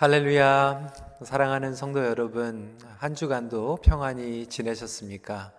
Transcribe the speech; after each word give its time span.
할렐루야. 0.00 0.92
사랑하는 1.24 1.74
성도 1.74 2.04
여러분, 2.06 2.78
한 2.98 3.16
주간도 3.16 3.78
평안히 3.82 4.46
지내셨습니까? 4.46 5.50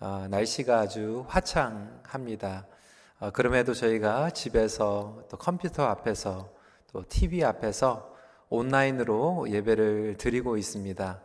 어, 0.00 0.26
날씨가 0.28 0.80
아주 0.80 1.24
화창합니다. 1.26 2.66
어, 3.18 3.30
그럼에도 3.30 3.72
저희가 3.72 4.28
집에서 4.28 5.22
또 5.30 5.38
컴퓨터 5.38 5.84
앞에서 5.84 6.50
또 6.92 7.02
TV 7.08 7.42
앞에서 7.42 8.14
온라인으로 8.50 9.46
예배를 9.48 10.18
드리고 10.18 10.58
있습니다. 10.58 11.22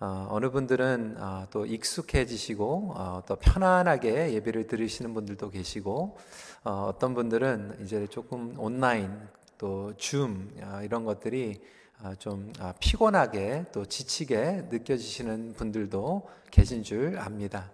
어, 0.00 0.38
느 0.40 0.50
분들은 0.50 1.16
어, 1.18 1.46
또 1.50 1.66
익숙해지시고 1.66 2.94
어, 2.96 3.22
또 3.26 3.36
편안하게 3.36 4.32
예배를 4.32 4.66
들으시는 4.66 5.12
분들도 5.12 5.50
계시고 5.50 6.16
어, 6.64 6.92
떤 6.98 7.12
분들은 7.12 7.80
이제 7.82 8.06
조금 8.06 8.58
온라인 8.58 9.28
또 9.58 9.92
줌 9.98 10.50
이런 10.84 11.04
것들이 11.04 11.60
아, 11.60 11.77
좀 12.18 12.52
아, 12.60 12.72
피곤하게 12.78 13.66
또 13.72 13.84
지치게 13.84 14.68
느껴지시는 14.70 15.54
분들도 15.54 16.28
계신 16.50 16.82
줄 16.82 17.18
압니다. 17.18 17.70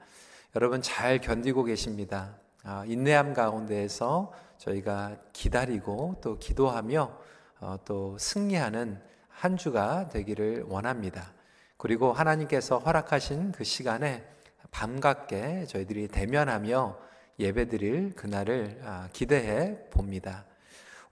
여러분 0.56 0.80
잘 0.82 1.20
견디고 1.20 1.64
계십니다. 1.64 2.36
아, 2.62 2.84
인내함 2.86 3.34
가운데에서 3.34 4.32
저희가 4.58 5.16
기다리고 5.32 6.16
또 6.22 6.38
기도하며 6.38 7.18
어, 7.60 7.76
또 7.84 8.16
승리하는 8.18 9.00
한 9.28 9.56
주가 9.56 10.08
되기를 10.08 10.64
원합니다. 10.68 11.32
그리고 11.76 12.12
하나님께서 12.12 12.78
허락하신 12.78 13.52
그 13.52 13.64
시간에 13.64 14.24
밤갑게 14.70 15.66
저희들이 15.66 16.08
대면하며 16.08 16.98
예배드릴 17.38 18.14
그날을 18.14 18.80
기대해 19.12 19.78
봅니다. 19.90 20.46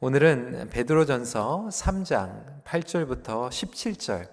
오늘은 0.04 0.70
베드로전서 0.70 1.68
3장 1.70 2.64
8절부터 2.64 3.48
17절 3.50 4.28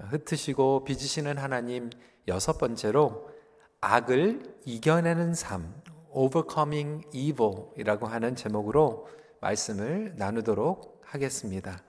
흩으시고 0.00 0.84
빚으시는 0.84 1.38
하나님 1.38 1.88
여섯 2.28 2.58
번째로 2.58 3.30
악을 3.80 4.42
이겨내는 4.66 5.32
삶 5.32 5.80
overcoming 6.10 7.08
evil이라고 7.14 8.06
하는 8.06 8.36
제목으로 8.36 9.08
말씀을 9.40 10.12
나누도록 10.16 11.00
하겠습니다. 11.06 11.82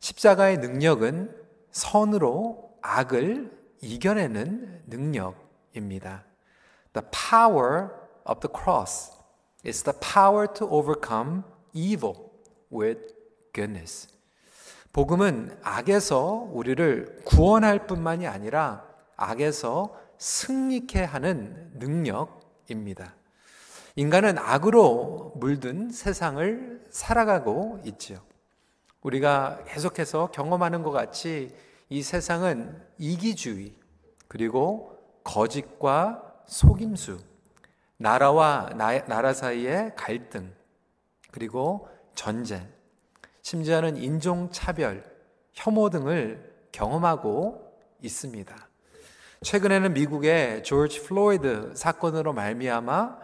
십자가의 0.00 0.58
능력은 0.58 1.32
선으로 1.70 2.76
악을 2.82 3.56
이겨내는 3.82 4.82
능력입니다. 4.88 6.24
The 6.92 7.08
power 7.12 7.90
of 8.28 8.40
the 8.40 8.52
cross 8.52 9.12
is 9.64 9.84
the 9.84 9.96
power 10.00 10.48
to 10.54 10.66
overcome 10.68 11.44
evil. 11.72 12.27
With 12.72 13.14
goodness. 13.52 14.08
복음은 14.92 15.58
악에서 15.62 16.48
우리를 16.52 17.20
구원할 17.24 17.86
뿐만이 17.86 18.26
아니라 18.26 18.84
악에서 19.16 19.94
승리케 20.18 21.04
하는 21.04 21.70
능력입니다. 21.74 23.14
인간은 23.96 24.38
악으로 24.38 25.34
물든 25.36 25.90
세상을 25.90 26.84
살아가고 26.90 27.80
있지요. 27.84 28.20
우리가 29.02 29.64
계속해서 29.66 30.30
경험하는 30.30 30.82
것 30.82 30.90
같이 30.90 31.54
이 31.88 32.02
세상은 32.02 32.80
이기주의, 32.98 33.74
그리고 34.26 34.98
거짓과 35.24 36.22
속임수, 36.46 37.18
나라와 37.96 38.70
나, 38.76 39.04
나라 39.06 39.32
사이의 39.32 39.94
갈등, 39.96 40.52
그리고 41.30 41.88
전쟁, 42.18 42.66
심지어는 43.42 43.96
인종차별, 43.96 45.04
혐오 45.52 45.88
등을 45.88 46.52
경험하고 46.72 47.72
있습니다. 48.02 48.68
최근에는 49.42 49.94
미국의 49.94 50.64
조지 50.64 51.00
플로이드 51.04 51.74
사건으로 51.76 52.32
말미암아 52.32 53.20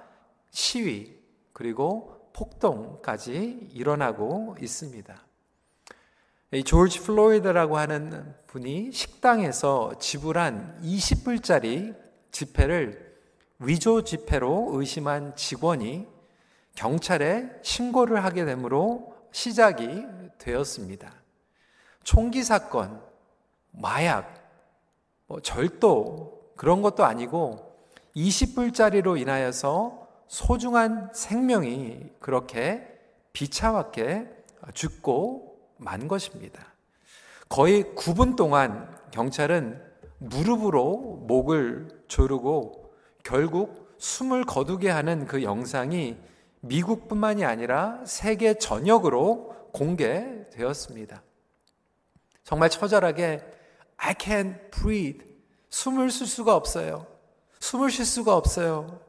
시위 0.53 1.19
그리고 1.53 2.31
폭동까지 2.35 3.71
일어나고 3.73 4.59
있습니다. 4.61 5.27
이 6.53 6.63
조지 6.63 7.01
플로이드라고 7.01 7.77
하는 7.77 8.33
분이 8.47 8.93
식당에서 8.93 9.99
지불한 9.99 10.79
20불짜리 10.85 11.97
지폐를 12.31 13.19
위조 13.59 14.05
지폐로 14.05 14.71
의심한 14.75 15.35
직원이 15.35 16.14
경찰에 16.75 17.51
신고를 17.63 18.25
하게 18.25 18.45
되므로 18.45 19.15
시작이 19.33 20.07
되었습니다. 20.39 21.13
총기 22.03 22.43
사건, 22.43 23.01
마약, 23.71 24.35
뭐 25.27 25.41
절도 25.41 26.53
그런 26.57 26.83
것도 26.83 27.05
아니고 27.05 27.75
20불짜리로 28.17 29.21
인하여서 29.21 30.07
소중한 30.29 31.11
생명이 31.13 32.11
그렇게 32.21 32.87
비차왔게 33.33 34.29
죽고 34.75 35.59
만 35.77 36.09
것입니다. 36.09 36.65
거의 37.49 37.85
9분 37.95 38.37
동안 38.37 38.97
경찰은 39.11 39.83
무릎으로 40.19 41.25
목을 41.27 42.05
조르고 42.09 42.93
결국 43.23 43.95
숨을 43.99 44.45
거두게 44.45 44.91
하는 44.91 45.27
그 45.27 45.43
영상이 45.43 46.17
미국뿐만이 46.65 47.45
아니라 47.45 48.01
세계 48.07 48.55
전역으로 48.55 49.71
공개되었습니다. 49.73 51.23
정말 52.43 52.71
처절하게 52.71 53.43
I 53.97 54.15
can't 54.15 54.71
breathe. 54.71 55.27
숨을 55.71 56.11
쉴 56.11 56.27
수가 56.27 56.55
없어요. 56.55 57.07
숨을 57.61 57.91
쉴 57.91 58.05
수가 58.05 58.37
없어요. 58.37 59.01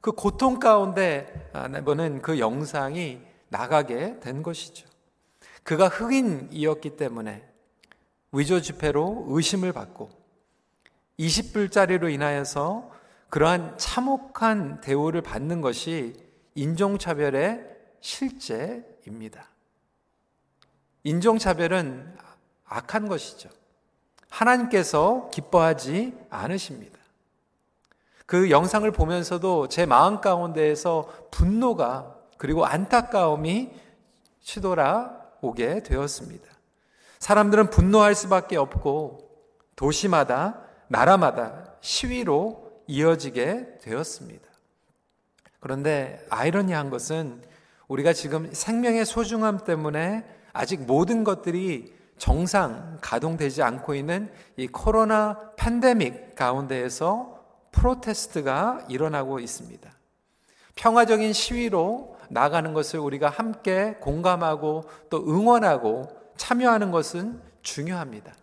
그 0.00 0.12
고통 0.12 0.58
가운데 0.58 1.50
보는 1.84 2.22
그 2.22 2.38
영상이 2.38 3.20
나가게 3.48 4.20
된 4.20 4.42
것이죠. 4.42 4.88
그가 5.62 5.88
흑인이었기 5.88 6.96
때문에 6.96 7.48
위조 8.32 8.60
지폐로 8.60 9.26
의심을 9.28 9.72
받고 9.72 10.10
20불짜리로 11.18 12.12
인하여서 12.12 12.90
그러한 13.28 13.78
참혹한 13.78 14.80
대우를 14.80 15.22
받는 15.22 15.60
것이 15.60 16.14
인종차별의 16.54 17.66
실제입니다. 18.00 19.48
인종차별은 21.04 22.16
악한 22.64 23.08
것이죠. 23.08 23.48
하나님께서 24.28 25.28
기뻐하지 25.32 26.16
않으십니다. 26.30 26.98
그 28.26 28.50
영상을 28.50 28.90
보면서도 28.90 29.68
제 29.68 29.84
마음 29.84 30.20
가운데에서 30.20 31.28
분노가 31.30 32.16
그리고 32.38 32.64
안타까움이 32.64 33.70
치돌아오게 34.40 35.82
되었습니다. 35.82 36.46
사람들은 37.18 37.70
분노할 37.70 38.14
수밖에 38.14 38.56
없고 38.56 39.30
도시마다 39.76 40.60
나라마다 40.88 41.76
시위로 41.80 42.82
이어지게 42.86 43.78
되었습니다. 43.80 44.51
그런데 45.62 46.18
아이러니한 46.28 46.90
것은 46.90 47.40
우리가 47.86 48.12
지금 48.12 48.52
생명의 48.52 49.06
소중함 49.06 49.58
때문에 49.64 50.24
아직 50.52 50.82
모든 50.82 51.22
것들이 51.24 51.94
정상 52.18 52.98
가동되지 53.00 53.62
않고 53.62 53.94
있는 53.94 54.30
이 54.56 54.66
코로나 54.66 55.52
팬데믹 55.56 56.34
가운데에서 56.34 57.38
프로테스트가 57.70 58.86
일어나고 58.88 59.38
있습니다. 59.38 59.90
평화적인 60.74 61.32
시위로 61.32 62.16
나가는 62.28 62.74
것을 62.74 62.98
우리가 62.98 63.28
함께 63.28 63.94
공감하고 64.00 64.84
또 65.10 65.18
응원하고 65.28 66.08
참여하는 66.36 66.90
것은 66.90 67.40
중요합니다. 67.62 68.34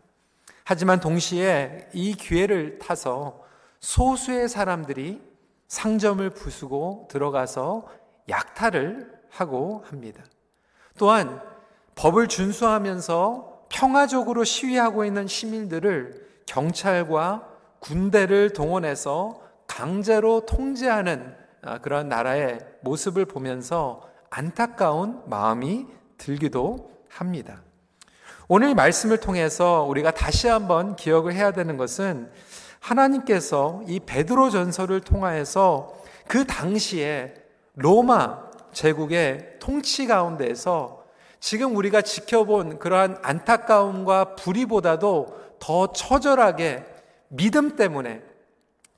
하지만 0.64 1.02
동시에 1.02 1.90
이 1.94 2.14
기회를 2.14 2.80
타서 2.80 3.44
소수의 3.82 4.48
사람들이 4.48 5.29
상점을 5.70 6.28
부수고 6.32 7.08
들어가서 7.10 7.88
약탈을 8.28 9.10
하고 9.30 9.84
합니다. 9.88 10.24
또한 10.98 11.42
법을 11.96 12.28
준수하면서 12.28 13.68
평화적으로 13.70 14.44
시위하고 14.44 15.06
있는 15.06 15.28
시민들을 15.28 16.28
경찰과 16.48 17.48
군대를 17.80 18.52
동원해서 18.52 19.42
강제로 19.68 20.46
통제하는 20.46 21.36
아, 21.62 21.78
그런 21.78 22.10
나라의 22.10 22.60
모습을 22.82 23.26
보면서 23.26 24.02
안타까운 24.30 25.22
마음이 25.28 25.86
들기도 26.18 26.92
합니다. 27.10 27.62
오늘 28.48 28.74
말씀을 28.74 29.18
통해서 29.18 29.84
우리가 29.84 30.12
다시 30.12 30.48
한번 30.48 30.96
기억을 30.96 31.34
해야 31.34 31.52
되는 31.52 31.78
것은 31.78 32.32
하나님께서 32.80 33.82
이 33.88 34.00
베드로 34.00 34.50
전설을 34.50 35.02
통하여서 35.02 35.94
그 36.28 36.46
당시에 36.46 37.34
로마 37.76 38.50
제국의 38.72 39.58
통치 39.60 40.08
가운데에서 40.08 41.06
지금 41.40 41.76
우리가 41.76 42.02
지켜본 42.02 42.80
그러한 42.80 43.18
안타까움과 43.22 44.36
불의보다도 44.36 45.40
더 45.60 45.92
처절하게 45.94 46.86
믿음 47.30 47.76
때문에 47.76 48.22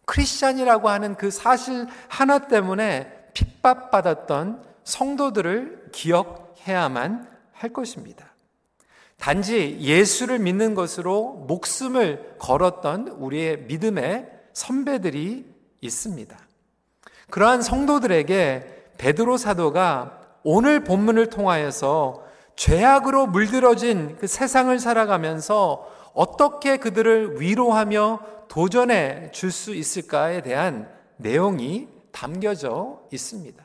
크리스찬이라고 0.06 0.90
하는 0.90 1.16
그 1.16 1.32
사실 1.32 1.88
하나 2.08 2.40
때문에 2.40 3.30
핍박받았던 3.34 4.64
성도들을 4.84 5.90
기억해야만 5.92 7.30
할 7.54 7.74
것입니다. 7.74 8.31
단지 9.22 9.78
예수를 9.80 10.40
믿는 10.40 10.74
것으로 10.74 11.46
목숨을 11.48 12.38
걸었던 12.40 13.08
우리의 13.20 13.66
믿음의 13.68 14.28
선배들이 14.52 15.46
있습니다. 15.80 16.40
그러한 17.30 17.62
성도들에게 17.62 18.94
베드로 18.98 19.38
사도가 19.38 20.40
오늘 20.44 20.84
본문을 20.84 21.28
통하여서 21.28 22.26
죄악으로 22.56 23.28
물들어진 23.28 24.18
그 24.20 24.26
세상을 24.26 24.78
살아가면서 24.80 25.88
어떻게 26.16 26.78
그들을 26.78 27.40
위로하며 27.40 28.22
도전해 28.48 29.30
줄 29.32 29.52
수 29.52 29.76
있을까에 29.76 30.42
대한 30.42 30.90
내용이 31.18 31.88
담겨져 32.12 33.04
있습니다. 33.12 33.64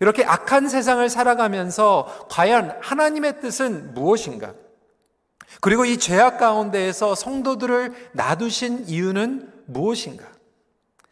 이렇게 0.00 0.24
악한 0.24 0.70
세상을 0.70 1.06
살아가면서 1.10 2.26
과연 2.30 2.78
하나님의 2.80 3.42
뜻은 3.42 3.92
무엇인가? 3.92 4.54
그리고 5.60 5.84
이 5.84 5.98
죄악 5.98 6.38
가운데에서 6.38 7.14
성도들을 7.14 8.10
놔두신 8.12 8.84
이유는 8.86 9.52
무엇인가? 9.66 10.26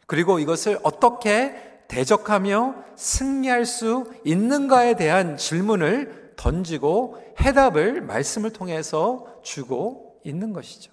그리고 0.06 0.38
이것을 0.38 0.79
어떻게 0.83 1.55
대적하며 1.88 2.75
승리할 2.97 3.65
수 3.67 4.05
있는가에 4.25 4.94
대한 4.94 5.37
질문을 5.37 6.35
던지고 6.37 7.23
해답을 7.41 8.03
말씀을 8.03 8.50
통해서 8.53 9.27
주고 9.43 10.21
있는 10.25 10.53
것이죠. 10.53 10.93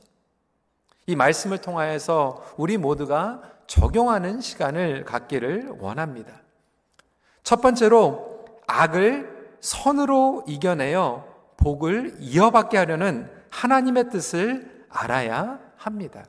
이 1.06 1.16
말씀을 1.16 1.57
통하여서 1.57 2.56
우리 2.57 2.78
모두가 2.78 3.42
적용하는 3.68 4.42
시간을 4.42 5.06
갖기를 5.06 5.75
원합니다. 5.80 6.42
첫 7.44 7.62
번째로 7.62 8.46
악을 8.68 9.57
선으로 9.60 10.44
이겨내어 10.48 11.32
복을 11.63 12.18
이어받게 12.19 12.77
하려는 12.77 13.31
하나님의 13.50 14.10
뜻을 14.10 14.86
알아야 14.89 15.60
합니다. 15.77 16.25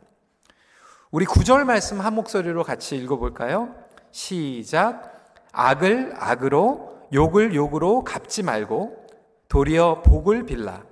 우리 1.10 1.26
구절 1.26 1.64
말씀 1.64 2.00
한 2.00 2.14
목소리로 2.14 2.62
같이 2.62 2.96
읽어볼까요? 2.96 3.74
시작. 4.12 5.12
악을 5.52 6.14
악으로, 6.16 7.08
욕을 7.12 7.54
욕으로 7.54 8.04
갚지 8.04 8.42
말고, 8.44 9.06
도리어 9.48 10.02
복을 10.02 10.46
빌라. 10.46 10.82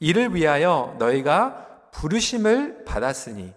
이를 0.00 0.34
위하여 0.34 0.94
너희가 0.98 1.66
부르심을 1.92 2.84
받았으니, 2.84 3.52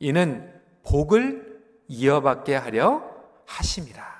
이는 0.00 0.52
복을 0.86 1.60
이어받게 1.88 2.56
하려 2.56 3.02
하심이라. 3.46 4.18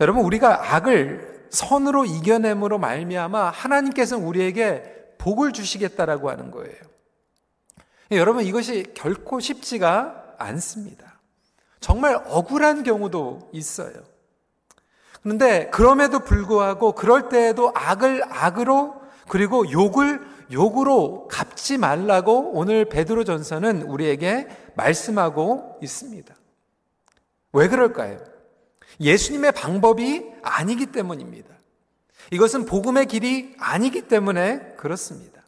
여러분, 0.00 0.24
우리가 0.24 0.74
악을 0.74 1.31
선으로 1.52 2.04
이겨냄으로 2.06 2.78
말미암아 2.78 3.50
하나님께서는 3.50 4.26
우리에게 4.26 5.16
복을 5.18 5.52
주시겠다라고 5.52 6.30
하는 6.30 6.50
거예요. 6.50 6.76
여러분, 8.10 8.44
이것이 8.44 8.92
결코 8.94 9.38
쉽지가 9.38 10.34
않습니다. 10.38 11.20
정말 11.80 12.20
억울한 12.26 12.82
경우도 12.82 13.50
있어요. 13.52 13.92
그런데 15.22 15.70
그럼에도 15.70 16.20
불구하고 16.20 16.92
그럴 16.92 17.28
때에도 17.28 17.70
악을 17.74 18.22
악으로 18.28 19.00
그리고 19.28 19.70
욕을 19.70 20.20
욕으로 20.52 21.28
갚지 21.28 21.78
말라고 21.78 22.52
오늘 22.52 22.84
베드로 22.84 23.24
전서는 23.24 23.82
우리에게 23.82 24.48
말씀하고 24.74 25.78
있습니다. 25.80 26.34
왜 27.52 27.68
그럴까요? 27.68 28.31
예수님의 29.00 29.52
방법이 29.52 30.24
아니기 30.42 30.86
때문입니다. 30.86 31.48
이것은 32.30 32.66
복음의 32.66 33.06
길이 33.06 33.54
아니기 33.58 34.02
때문에 34.02 34.74
그렇습니다. 34.76 35.42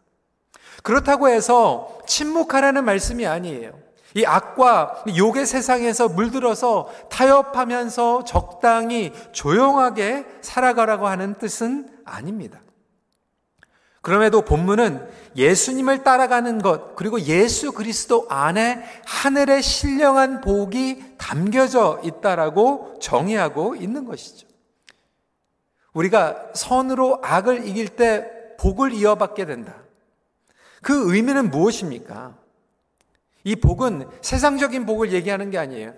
그렇다고 0.82 1.28
해서 1.28 1.98
침묵하라는 2.06 2.84
말씀이 2.84 3.26
아니에요. 3.26 3.72
이 4.14 4.24
악과 4.24 5.02
욕의 5.16 5.46
세상에서 5.46 6.08
물들어서 6.08 6.90
타협하면서 7.10 8.24
적당히 8.24 9.12
조용하게 9.32 10.26
살아가라고 10.40 11.08
하는 11.08 11.34
뜻은 11.34 11.88
아닙니다. 12.04 12.60
그럼에도 14.04 14.42
본문은 14.42 15.08
예수님을 15.34 16.04
따라가는 16.04 16.60
것, 16.60 16.94
그리고 16.94 17.18
예수 17.22 17.72
그리스도 17.72 18.26
안에 18.28 18.84
하늘의 19.06 19.62
신령한 19.62 20.42
복이 20.42 21.16
담겨져 21.16 22.02
있다라고 22.04 22.98
정의하고 23.00 23.76
있는 23.76 24.04
것이죠. 24.04 24.46
우리가 25.94 26.50
선으로 26.52 27.20
악을 27.22 27.66
이길 27.66 27.88
때 27.88 28.30
복을 28.58 28.92
이어받게 28.92 29.46
된다. 29.46 29.74
그 30.82 31.14
의미는 31.14 31.50
무엇입니까? 31.50 32.36
이 33.44 33.56
복은 33.56 34.06
세상적인 34.20 34.84
복을 34.84 35.12
얘기하는 35.12 35.50
게 35.50 35.56
아니에요. 35.56 35.94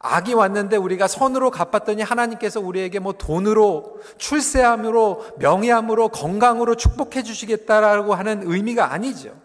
악이 0.00 0.34
왔는데 0.34 0.76
우리가 0.76 1.08
선으로 1.08 1.50
갚았더니 1.50 2.02
하나님께서 2.02 2.60
우리에게 2.60 3.00
뭐 3.00 3.14
돈으로, 3.14 4.00
출세함으로, 4.16 5.38
명예함으로, 5.38 6.08
건강으로 6.10 6.76
축복해 6.76 7.24
주시겠다라고 7.24 8.14
하는 8.14 8.42
의미가 8.44 8.92
아니죠. 8.92 9.36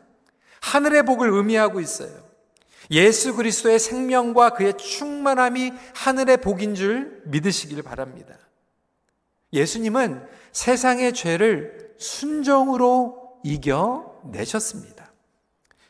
하늘의 0.62 1.04
복을 1.04 1.30
의미하고 1.30 1.80
있어요. 1.80 2.12
예수 2.92 3.36
그리스도의 3.36 3.80
생명과 3.80 4.52
그의 4.52 4.78
충만함이 4.78 5.74
하늘의 5.96 6.38
복인 6.38 6.76
줄 6.76 7.22
믿으시길 7.26 7.82
바랍니다. 7.82 8.36
예수님은 9.54 10.28
세상의 10.52 11.14
죄를 11.14 11.96
순정으로 11.98 13.40
이겨내셨습니다. 13.44 15.12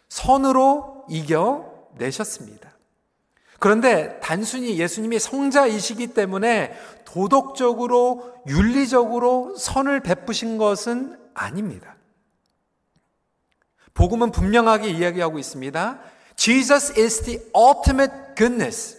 선으로 0.07 1.05
이겨내셨습니다. 1.09 2.72
그런데 3.63 4.19
단순히 4.19 4.77
예수님이 4.77 5.19
성자이시기 5.19 6.07
때문에 6.07 6.77
도덕적으로, 7.05 8.33
윤리적으로 8.45 9.55
선을 9.55 10.01
베푸신 10.01 10.57
것은 10.57 11.17
아닙니다. 11.33 11.95
복음은 13.93 14.31
분명하게 14.31 14.89
이야기하고 14.89 15.39
있습니다. 15.39 16.01
Jesus 16.35 16.99
is 16.99 17.21
the 17.23 17.39
ultimate 17.55 18.13
goodness. 18.35 18.97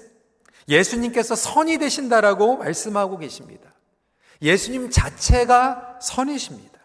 예수님께서 0.66 1.34
선이 1.34 1.76
되신다라고 1.76 2.56
말씀하고 2.56 3.18
계십니다. 3.18 3.70
예수님 4.40 4.88
자체가 4.88 5.98
선이십니다. 6.00 6.80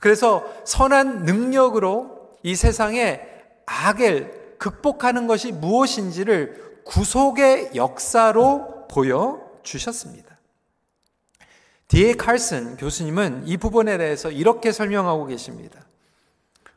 그래서 0.00 0.52
선한 0.64 1.26
능력으로 1.26 2.32
이 2.42 2.56
세상에 2.56 3.20
악을 3.66 4.56
극복하는 4.58 5.28
것이 5.28 5.52
무엇인지를 5.52 6.71
구속의 6.84 7.72
역사로 7.74 8.86
보여주셨습니다. 8.88 10.38
디에 11.88 12.14
칼슨 12.14 12.76
교수님은 12.76 13.42
이 13.46 13.56
부분에 13.56 13.98
대해서 13.98 14.30
이렇게 14.30 14.72
설명하고 14.72 15.26
계십니다. 15.26 15.80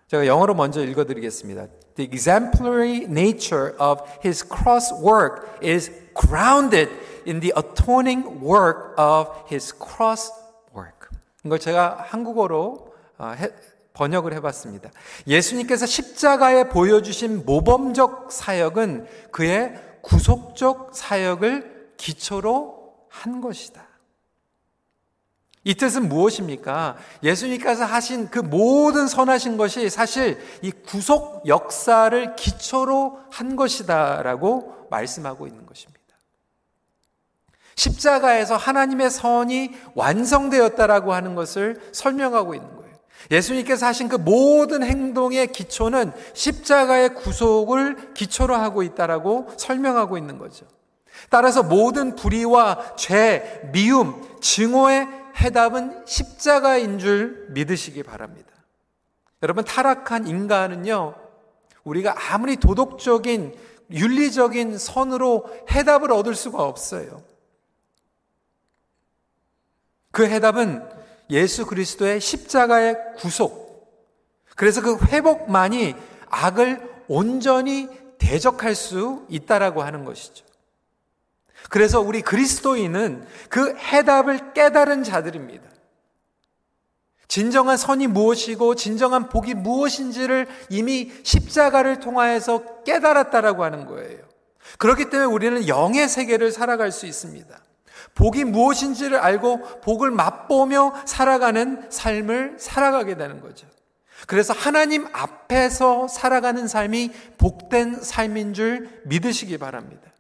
제가 0.08 0.28
영어로 0.28 0.54
먼저 0.54 0.84
읽어드리겠습니다. 0.84 1.68
The 1.96 2.10
exemplary 2.12 3.06
nature 3.06 3.74
of 3.80 4.04
his 4.24 4.46
cross 4.46 4.94
work 4.94 5.48
is 5.64 5.90
grounded 6.14 6.92
in 7.26 7.40
the 7.40 7.54
atoning 7.58 8.44
work 8.44 8.94
of 8.98 9.32
his 9.50 9.74
cross 9.74 10.32
work. 10.76 11.10
이걸 11.44 11.60
제가 11.60 11.98
한국어로 12.08 12.94
번역을 13.94 14.34
해봤습니다. 14.34 14.92
예수님께서 15.26 15.86
십자가에 15.86 16.66
보여주신 16.70 17.46
모범적 17.46 18.32
사역은 18.32 19.08
그의 19.32 19.74
구속적 20.06 20.92
사역을 20.94 21.94
기초로 21.98 22.94
한 23.10 23.42
것이다. 23.42 23.84
이 25.64 25.74
뜻은 25.74 26.08
무엇입니까? 26.08 26.96
예수님께서 27.24 27.86
하신 27.86 28.30
그 28.30 28.38
모든 28.38 29.08
선하신 29.08 29.58
것이 29.58 29.90
사실 29.90 30.40
이 30.62 30.70
구속 30.70 31.48
역사를 31.48 32.36
기초로 32.36 33.20
한 33.32 33.56
것이다라고 33.56 34.88
말씀하고 34.92 35.48
있는 35.48 35.66
것입니다. 35.66 36.00
십자가에서 37.76 38.58
하나님의 38.58 39.10
선이 39.10 39.72
완성되었다라고 39.96 41.14
하는 41.14 41.34
것을 41.34 41.82
설명하고 41.92 42.54
있는 42.54 42.76
거예요. 42.76 42.95
예수님께서 43.32 43.86
하신 43.86 44.08
그 44.08 44.16
모든 44.16 44.84
행동의 44.84 45.48
기초는 45.48 46.12
십자가의 46.34 47.16
구속을 47.16 48.14
기초로 48.14 48.56
하고 48.56 48.84
있다라고 48.84 49.48
설명하고 49.58 50.18
있는 50.18 50.38
거죠. 50.38 50.66
따라서 51.30 51.64
모든 51.64 52.16
불의와 52.16 52.96
죄, 52.98 53.70
미움, 53.74 54.22
증오의 54.42 55.08
해답은 55.38 56.06
십자가인 56.06 57.00
줄 57.00 57.48
믿으시기 57.50 58.04
바랍니다. 58.04 58.52
여러분, 59.42 59.64
타락한 59.64 60.28
인간은요, 60.28 61.16
우리가 61.84 62.16
아무리 62.32 62.58
도덕적인, 62.58 63.56
윤리적인 63.92 64.78
선으로 64.78 65.46
해답을 65.72 66.12
얻을 66.12 66.36
수가 66.36 66.64
없어요. 66.64 67.22
그 70.12 70.26
해답은 70.26 70.95
예수 71.29 71.65
그리스도의 71.65 72.22
십자가의 72.22 72.98
구속. 73.17 73.65
그래서 74.55 74.82
그 74.82 74.98
회복만이 75.05 75.96
악을 76.29 76.96
온전히 77.08 77.89
대적할 78.17 78.75
수 78.75 79.25
있다라고 79.29 79.84
하는 79.84 80.05
것이죠. 80.05 80.46
그래서 81.70 82.00
우리 82.00 82.22
그리스도인은 82.22 83.25
그 83.50 83.75
해답을 83.77 84.53
깨달은 84.53 85.03
자들입니다. 85.03 85.63
진정한 87.27 87.75
선이 87.75 88.08
무엇이고 88.08 88.75
진정한 88.75 89.29
복이 89.29 89.55
무엇인지를 89.55 90.48
이미 90.70 91.12
십자가를 91.24 92.00
통하여서 92.00 92.84
깨달았다라고 92.84 93.63
하는 93.63 93.88
거예요. 93.88 94.20
그렇기 94.77 95.10
때문에 95.10 95.25
우리는 95.25 95.67
영의 95.67 96.08
세계를 96.08 96.51
살아갈 96.51 96.91
수 96.91 97.05
있습니다. 97.05 97.60
복이 98.16 98.46
무엇인지를 98.46 99.18
알고 99.18 99.82
복을 99.82 100.12
맛보며 100.12 100.94
살아가는 101.06 101.86
삶을 101.90 102.56
살아가게 102.60 103.18
되는 103.18 103.42
거죠. 103.42 103.68
그래서 104.28 104.54
하나님 104.54 105.08
앞에서 105.14 106.08
살아가는 106.08 106.68
삶이 106.68 107.12
복된 107.38 108.02
삶인 108.02 108.54
줄 108.54 108.90
믿으시기 109.06 109.58
바랍니다. 109.58 110.12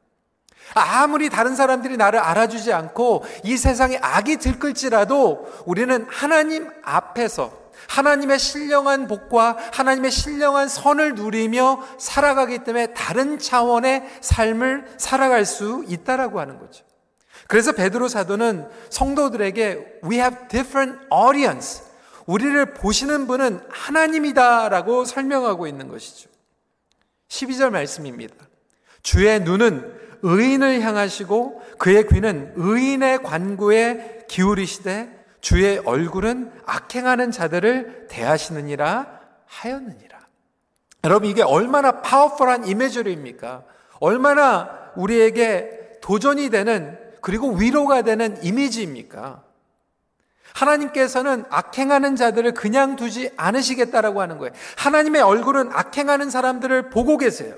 아무리 0.73 1.29
다른 1.29 1.55
사람들이 1.55 1.95
나를 1.95 2.19
알아주지 2.19 2.73
않고 2.73 3.23
이 3.43 3.55
세상에 3.55 3.97
악이 4.01 4.37
들끓지라도 4.37 5.47
우리는 5.65 6.05
하나님 6.09 6.69
앞에서 6.83 7.65
하나님의 7.87 8.39
신령한 8.39 9.07
복과 9.07 9.57
하나님의 9.71 10.11
신령한 10.11 10.67
선을 10.67 11.15
누리며 11.15 11.83
살아가기 11.99 12.59
때문에 12.59 12.87
다른 12.87 13.37
차원의 13.37 14.03
삶을 14.21 14.95
살아갈 14.97 15.45
수 15.45 15.85
있다라고 15.87 16.39
하는 16.39 16.59
거죠. 16.59 16.84
그래서 17.47 17.71
베드로 17.71 18.07
사도는 18.07 18.67
성도들에게 18.89 19.99
we 20.03 20.17
have 20.17 20.47
different 20.47 20.99
audience. 21.13 21.83
우리를 22.25 22.73
보시는 22.73 23.27
분은 23.27 23.61
하나님이다라고 23.69 25.05
설명하고 25.05 25.67
있는 25.67 25.87
것이죠. 25.87 26.29
12절 27.29 27.69
말씀입니다. 27.69 28.35
주의 29.03 29.39
눈은 29.39 29.93
의인을 30.23 30.81
향하시고 30.81 31.61
그의 31.77 32.07
귀는 32.07 32.53
의인의 32.55 33.21
관구에 33.21 34.25
기울이시되 34.27 35.25
주의 35.39 35.77
얼굴은 35.85 36.51
악행하는 36.65 37.29
자들을 37.29 38.07
대하시느니라 38.09 39.19
하였느니라. 39.45 40.19
여러분 41.03 41.29
이게 41.29 41.43
얼마나 41.43 42.01
파워풀한 42.01 42.67
이미지입니까? 42.67 43.63
얼마나 43.99 44.91
우리에게 44.95 45.99
도전이 46.01 46.49
되는 46.49 47.04
그리고 47.25 47.55
위로가 47.55 48.03
되는 48.03 48.37
이미지입니까? 48.43 49.43
하나님께서는 50.53 51.45
악행하는 51.49 52.15
자들을 52.15 52.53
그냥 52.53 52.95
두지 52.95 53.31
않으시겠다라고 53.35 54.21
하는 54.21 54.37
거예요. 54.37 54.53
하나님의 54.77 55.23
얼굴은 55.23 55.71
악행하는 55.73 56.29
사람들을 56.29 56.91
보고 56.91 57.17
계세요. 57.17 57.55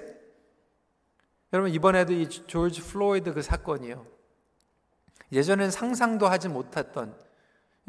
여러분 1.51 1.74
이번에도 1.74 2.13
이 2.13 2.29
조지 2.29 2.81
플로이드 2.81 3.33
그 3.33 3.41
사건이요. 3.41 4.07
예전엔 5.33 5.69
상상도 5.69 6.29
하지 6.29 6.47
못했던 6.47 7.13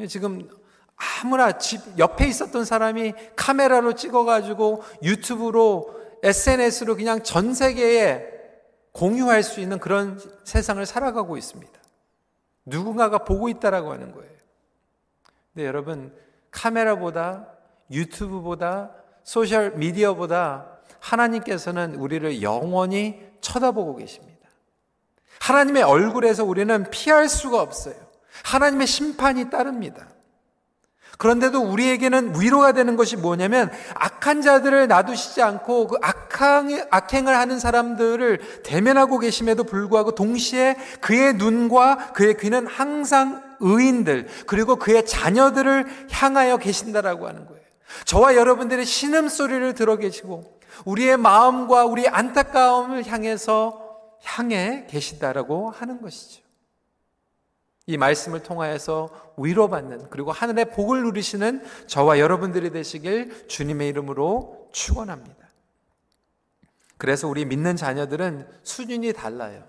지금 0.08 0.50
아무나 0.96 1.58
집 1.58 1.80
옆에 1.96 2.26
있었던 2.26 2.64
사람이 2.64 3.14
카메라로 3.36 3.92
찍어가지고 3.92 4.82
유튜브로 5.04 5.94
SNS로 6.24 6.96
그냥 6.96 7.22
전 7.22 7.54
세계에 7.54 8.37
공유할 8.98 9.44
수 9.44 9.60
있는 9.60 9.78
그런 9.78 10.20
세상을 10.42 10.84
살아가고 10.84 11.36
있습니다. 11.36 11.72
누군가가 12.66 13.18
보고 13.18 13.48
있다라고 13.48 13.92
하는 13.92 14.12
거예요. 14.12 14.32
근데 15.54 15.68
여러분 15.68 16.12
카메라보다 16.50 17.46
유튜브보다 17.92 18.90
소셜 19.22 19.70
미디어보다 19.76 20.78
하나님께서는 20.98 21.94
우리를 21.94 22.42
영원히 22.42 23.24
쳐다보고 23.40 23.94
계십니다. 23.94 24.48
하나님의 25.42 25.84
얼굴에서 25.84 26.44
우리는 26.44 26.90
피할 26.90 27.28
수가 27.28 27.62
없어요. 27.62 27.94
하나님의 28.42 28.88
심판이 28.88 29.48
따릅니다. 29.48 30.08
그런데도 31.18 31.60
우리에게는 31.60 32.40
위로가 32.40 32.72
되는 32.72 32.96
것이 32.96 33.16
뭐냐면 33.16 33.70
악한 33.94 34.40
자들을 34.40 34.86
놔두시지 34.86 35.42
않고 35.42 35.88
그 35.88 35.96
악행, 36.00 36.86
악행을 36.90 37.36
하는 37.36 37.58
사람들을 37.58 38.62
대면하고 38.62 39.18
계심에도 39.18 39.64
불구하고 39.64 40.14
동시에 40.14 40.76
그의 41.00 41.34
눈과 41.34 42.12
그의 42.12 42.36
귀는 42.38 42.68
항상 42.68 43.42
의인들 43.58 44.28
그리고 44.46 44.76
그의 44.76 45.04
자녀들을 45.04 45.86
향하여 46.12 46.56
계신다라고 46.56 47.26
하는 47.26 47.46
거예요. 47.46 47.62
저와 48.04 48.36
여러분들의 48.36 48.86
신음소리를 48.86 49.74
들어 49.74 49.96
계시고 49.96 50.60
우리의 50.84 51.16
마음과 51.16 51.86
우리 51.86 52.06
안타까움을 52.06 53.06
향해서 53.06 53.88
향해 54.22 54.86
계시다라고 54.88 55.70
하는 55.70 56.00
것이죠. 56.00 56.47
이 57.88 57.96
말씀을 57.96 58.42
통하여서 58.42 59.08
위로받는 59.38 60.10
그리고 60.10 60.30
하늘의 60.30 60.66
복을 60.72 61.02
누리시는 61.04 61.64
저와 61.86 62.18
여러분들이 62.18 62.70
되시길 62.70 63.48
주님의 63.48 63.88
이름으로 63.88 64.68
축원합니다. 64.72 65.48
그래서 66.98 67.26
우리 67.26 67.46
믿는 67.46 67.76
자녀들은 67.76 68.46
수준이 68.62 69.14
달라요. 69.14 69.64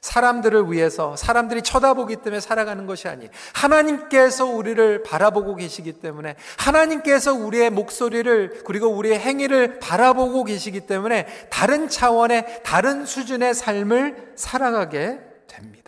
사람들을 0.00 0.70
위해서 0.70 1.16
사람들이 1.16 1.62
쳐다보기 1.62 2.16
때문에 2.16 2.38
살아가는 2.38 2.86
것이 2.86 3.08
아니 3.08 3.28
하나님께서 3.52 4.44
우리를 4.44 5.02
바라보고 5.02 5.56
계시기 5.56 5.94
때문에 5.94 6.36
하나님께서 6.56 7.34
우리의 7.34 7.70
목소리를 7.70 8.62
그리고 8.64 8.86
우리의 8.88 9.18
행위를 9.18 9.80
바라보고 9.80 10.44
계시기 10.44 10.86
때문에 10.86 11.26
다른 11.50 11.88
차원의 11.88 12.62
다른 12.62 13.06
수준의 13.06 13.54
삶을 13.54 14.34
살아가게 14.36 15.18
됩니다. 15.48 15.81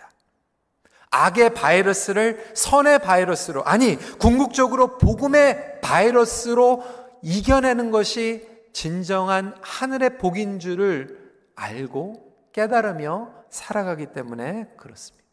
악의 1.15 1.55
바이러스를 1.55 2.53
선의 2.55 2.99
바이러스로 2.99 3.65
아니 3.65 3.97
궁극적으로 4.19 4.99
복음의 4.99 5.81
바이러스로 5.81 6.83
이겨내는 7.23 7.93
것이 7.93 8.49
진정한 8.73 9.55
하늘의 9.63 10.19
복인 10.19 10.59
줄을 10.59 11.33
알고 11.55 12.51
깨달으며 12.53 13.33
살아가기 13.49 14.07
때문에 14.07 14.73
그렇습니다. 14.77 15.25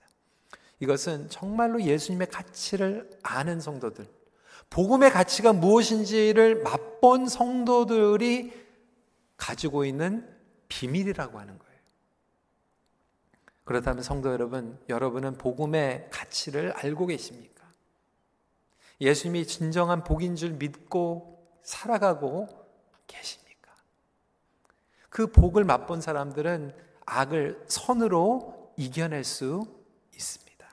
이것은 0.79 1.29
정말로 1.29 1.81
예수님의 1.81 2.27
가치를 2.27 3.09
아는 3.23 3.59
성도들, 3.59 4.05
복음의 4.69 5.11
가치가 5.11 5.51
무엇인지를 5.51 6.61
맛본 6.61 7.27
성도들이 7.27 8.53
가지고 9.35 9.85
있는 9.85 10.27
비밀이라고 10.67 11.39
하는 11.39 11.57
거예요. 11.57 11.70
그렇다면 13.63 14.03
성도 14.03 14.31
여러분, 14.31 14.79
여러분은 14.89 15.37
복음의 15.37 16.09
가치를 16.11 16.71
알고 16.71 17.07
계십니까? 17.07 17.65
예수님이 18.99 19.47
진정한 19.47 20.03
복인 20.03 20.35
줄 20.35 20.51
믿고 20.51 21.59
살아가고 21.63 22.47
계십니까? 23.07 23.71
그 25.09 25.27
복을 25.27 25.63
맛본 25.63 26.01
사람들은 26.01 26.73
악을 27.05 27.65
선으로 27.67 28.73
이겨낼 28.77 29.23
수 29.23 29.65
있습니다. 30.13 30.67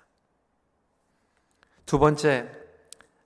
두 1.87 1.99
번째, 1.99 2.51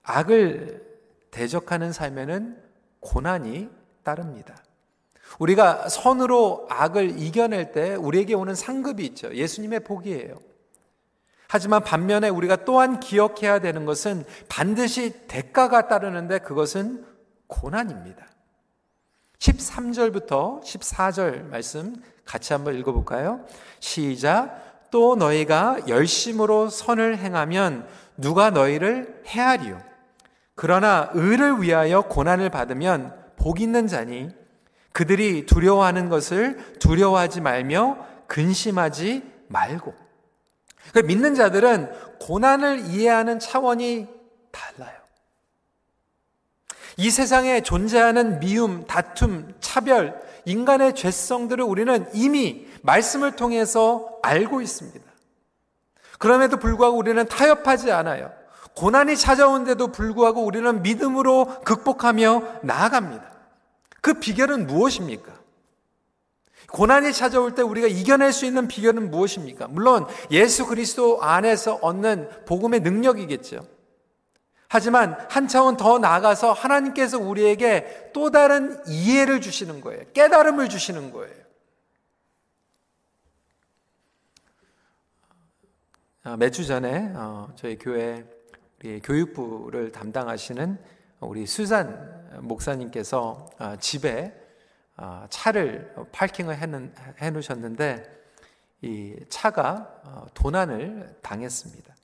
악을 0.02 0.92
대적하는 1.30 1.92
삶에는 1.92 2.62
고난이 3.00 3.70
따릅니다. 4.02 4.56
우리가 5.38 5.88
선으로 5.88 6.66
악을 6.70 7.18
이겨낼 7.18 7.72
때 7.72 7.94
우리에게 7.94 8.34
오는 8.34 8.54
상급이 8.54 9.04
있죠. 9.06 9.34
예수님의 9.34 9.80
복이에요. 9.80 10.38
하지만 11.48 11.82
반면에 11.84 12.28
우리가 12.30 12.64
또한 12.64 12.98
기억해야 12.98 13.58
되는 13.58 13.84
것은 13.84 14.24
반드시 14.48 15.26
대가가 15.28 15.86
따르는데 15.88 16.38
그것은 16.38 17.04
고난입니다. 17.46 18.26
13절부터 19.38 20.62
14절 20.62 21.48
말씀 21.48 21.96
같이 22.24 22.52
한번 22.52 22.78
읽어볼까요? 22.78 23.44
시작. 23.80 24.88
또 24.90 25.16
너희가 25.16 25.88
열심으로 25.88 26.68
선을 26.68 27.18
행하면 27.18 27.86
누가 28.16 28.50
너희를 28.50 29.22
해하리요. 29.26 29.80
그러나 30.54 31.10
의를 31.12 31.60
위하여 31.60 32.02
고난을 32.02 32.50
받으면 32.50 33.14
복 33.36 33.60
있는 33.60 33.86
자니 33.86 34.30
그들이 34.92 35.46
두려워하는 35.46 36.08
것을 36.08 36.78
두려워하지 36.78 37.40
말며 37.40 37.98
근심하지 38.26 39.22
말고 39.48 39.94
그 40.92 40.98
믿는 41.00 41.34
자들은 41.34 42.18
고난을 42.20 42.86
이해하는 42.86 43.38
차원이 43.38 44.08
달라요. 44.50 45.02
이 46.96 47.10
세상에 47.10 47.62
존재하는 47.62 48.38
미움, 48.40 48.86
다툼, 48.86 49.54
차별, 49.60 50.20
인간의 50.44 50.94
죄성들을 50.94 51.64
우리는 51.64 52.06
이미 52.12 52.66
말씀을 52.82 53.36
통해서 53.36 54.18
알고 54.22 54.60
있습니다. 54.60 55.00
그럼에도 56.18 56.58
불구하고 56.58 56.96
우리는 56.96 57.26
타협하지 57.26 57.90
않아요. 57.92 58.30
고난이 58.74 59.16
찾아온데도 59.16 59.88
불구하고 59.88 60.44
우리는 60.44 60.82
믿음으로 60.82 61.62
극복하며 61.64 62.60
나아갑니다. 62.62 63.31
그 64.02 64.14
비결은 64.14 64.66
무엇입니까? 64.66 65.40
고난이 66.70 67.12
찾아올 67.12 67.54
때 67.54 67.62
우리가 67.62 67.86
이겨낼 67.86 68.32
수 68.32 68.44
있는 68.44 68.68
비결은 68.68 69.10
무엇입니까? 69.10 69.68
물론 69.68 70.06
예수 70.30 70.66
그리스도 70.66 71.22
안에서 71.22 71.76
얻는 71.76 72.44
복음의 72.44 72.80
능력이겠죠. 72.80 73.66
하지만 74.68 75.18
한 75.28 75.48
차원 75.48 75.76
더 75.76 75.98
나아가서 75.98 76.52
하나님께서 76.52 77.18
우리에게 77.18 78.10
또 78.14 78.30
다른 78.30 78.80
이해를 78.88 79.40
주시는 79.40 79.82
거예요. 79.82 80.02
깨달음을 80.14 80.68
주시는 80.68 81.12
거예요. 81.12 81.42
아, 86.24 86.36
몇주 86.36 86.66
전에 86.66 87.12
어, 87.14 87.52
저희 87.56 87.76
교회 87.76 88.24
교육부를 89.04 89.92
담당하시는 89.92 90.78
우리 91.22 91.46
수산 91.46 92.40
목사님께서 92.40 93.48
아, 93.58 93.76
집에 93.76 94.34
아, 94.96 95.26
차를 95.30 95.94
파킹을 96.10 96.58
해 97.20 97.30
놓으셨는데 97.30 98.22
이 98.82 99.14
차가 99.28 100.00
어, 100.04 100.26
도난을 100.34 101.18
당했습니다. 101.22 101.94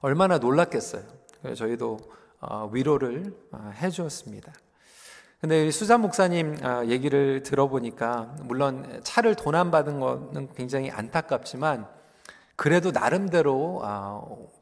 얼마나 0.00 0.38
놀랐겠어요. 0.38 1.04
저희도 1.56 1.98
어, 2.40 2.68
위로를 2.72 3.36
어, 3.52 3.70
해 3.76 3.88
주었습니다. 3.88 4.52
근데 5.40 5.70
수산 5.70 6.00
목사님 6.00 6.56
얘기를 6.86 7.42
들어보니까 7.42 8.36
물론 8.42 9.00
차를 9.02 9.34
도난받은 9.34 9.98
것은 9.98 10.52
굉장히 10.54 10.88
안타깝지만 10.88 11.88
그래도 12.54 12.92
나름대로 12.92 13.82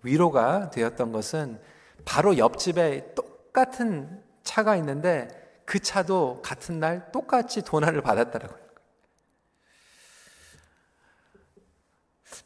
위로가 0.03 0.71
되었던 0.71 1.13
것은 1.13 1.61
바로 2.07 2.39
옆집에 2.39 3.15
똑같은 3.51 4.23
차가 4.45 4.77
있는데 4.77 5.29
그 5.65 5.81
차도 5.81 6.41
같은 6.43 6.81
날 6.81 7.11
똑같이 7.13 7.63
도난을 7.63 8.01
받았다라고요. 8.01 8.61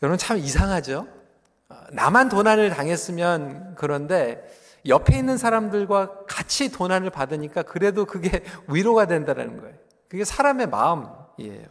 여러분 0.02 0.18
참 0.18 0.38
이상하죠? 0.38 1.06
나만 1.92 2.28
도난을 2.28 2.70
당했으면 2.70 3.74
그런데 3.76 4.42
옆에 4.86 5.16
있는 5.16 5.36
사람들과 5.36 6.24
같이 6.26 6.70
도난을 6.70 7.10
받으니까 7.10 7.62
그래도 7.62 8.04
그게 8.04 8.42
위로가 8.68 9.06
된다는 9.06 9.60
거예요. 9.60 9.76
그게 10.08 10.24
사람의 10.24 10.68
마음이에요. 10.68 11.66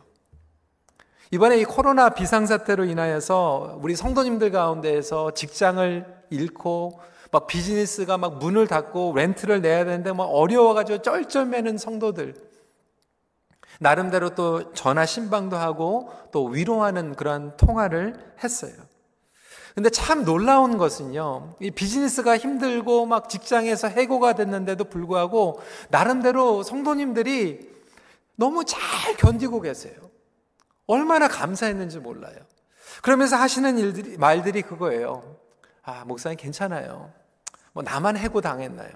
이번에 1.31 1.57
이 1.57 1.63
코로나 1.63 2.09
비상사태로 2.09 2.85
인하여서 2.85 3.79
우리 3.81 3.95
성도님들 3.95 4.51
가운데에서 4.51 5.31
직장을 5.31 6.23
잃고 6.29 6.99
막 7.33 7.47
비즈니스가 7.47 8.19
막 8.19 8.37
문을 8.37 8.67
닫고 8.67 9.13
렌트를 9.15 9.61
내야 9.61 9.85
되는데 9.85 10.13
막 10.13 10.25
어려워가지고 10.25 11.01
쩔쩔매는 11.01 11.79
성도들. 11.79 12.35
나름대로 13.79 14.35
또 14.35 14.71
전화 14.73 15.03
신방도 15.07 15.57
하고 15.57 16.11
또 16.31 16.45
위로하는 16.45 17.15
그런 17.15 17.57
통화를 17.57 18.35
했어요. 18.43 18.73
근데 19.73 19.89
참 19.89 20.23
놀라운 20.23 20.77
것은요, 20.77 21.55
이 21.59 21.71
비즈니스가 21.71 22.37
힘들고 22.37 23.07
막 23.07 23.27
직장에서 23.27 23.87
해고가 23.87 24.33
됐는데도 24.33 24.83
불구하고 24.83 25.59
나름대로 25.89 26.61
성도님들이 26.61 27.67
너무 28.35 28.63
잘 28.63 28.79
견디고 29.17 29.61
계세요. 29.61 29.95
얼마나 30.85 31.27
감사했는지 31.27 31.97
몰라요. 31.97 32.37
그러면서 33.01 33.37
하시는 33.37 33.75
일들이, 33.79 34.17
말들이 34.17 34.61
그거예요. 34.61 35.35
아, 35.81 36.05
목사님 36.05 36.37
괜찮아요. 36.37 37.22
뭐 37.73 37.83
나만 37.83 38.17
해고 38.17 38.41
당했나요? 38.41 38.91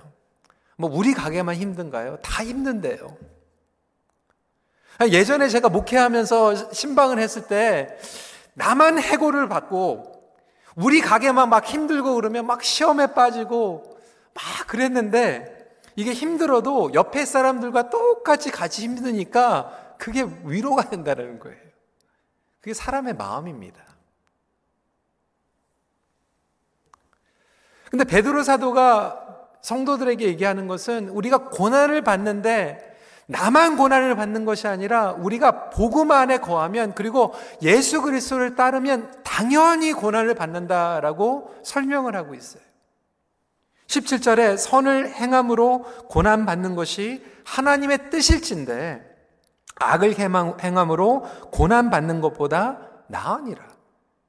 뭐 0.78 0.90
우리 0.92 1.14
가게만 1.14 1.56
힘든가요? 1.56 2.18
다 2.22 2.44
힘든데요. 2.44 3.18
예전에 5.12 5.50
제가 5.50 5.70
목회하면서 5.70 6.72
신방을 6.72 7.20
했을 7.20 7.48
때 7.48 7.98
나만 8.54 9.00
해고를 9.00 9.48
받고 9.48 10.18
우리 10.76 11.02
가게만 11.02 11.50
막 11.50 11.66
힘들고 11.66 12.16
그러면 12.16 12.46
막 12.46 12.64
시험에 12.64 13.08
빠지고 13.14 13.98
막 14.34 14.68
그랬는데 14.68 15.56
이게 15.96 16.14
힘들어도 16.14 16.94
옆에 16.94 17.26
사람들과 17.26 17.90
똑같이 17.90 18.52
같이 18.52 18.84
힘드니까 18.84 19.96
그게 19.98 20.28
위로가 20.44 20.90
된다는 20.90 21.40
거예요. 21.40 21.58
그게 22.62 22.74
사람의 22.76 23.16
마음입니다. 23.16 23.87
근데 27.90 28.04
베드로 28.04 28.44
사도가 28.44 29.28
성도들에게 29.62 30.26
얘기하는 30.26 30.68
것은 30.68 31.10
우리가 31.10 31.50
고난을 31.50 32.02
받는데 32.02 32.96
나만 33.28 33.76
고난을 33.76 34.16
받는 34.16 34.46
것이 34.46 34.68
아니라 34.68 35.12
우리가 35.12 35.70
복음 35.70 36.12
안에 36.12 36.38
거하면 36.38 36.96
그리고 36.96 37.34
예수 37.62 38.02
그리스도를 38.02 38.56
따르면 38.56 39.22
당연히 39.24 39.92
고난을 39.92 40.34
받는다라고 40.36 41.54
설명을 41.64 42.16
하고 42.16 42.34
있어요. 42.34 42.64
17절에 43.88 44.58
선을 44.58 45.14
행함으로 45.14 45.84
고난 46.08 46.46
받는 46.46 46.76
것이 46.76 47.24
하나님의 47.44 48.10
뜻일진데 48.10 49.04
악을 49.80 50.16
행함으로 50.18 51.26
고난 51.52 51.90
받는 51.90 52.22
것보다 52.22 52.80
나으니라. 53.08 53.66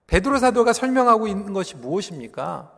베드로 0.09 0.38
사도가 0.38 0.73
설명하고 0.73 1.29
있는 1.29 1.53
것이 1.53 1.77
무엇입니까? 1.77 2.77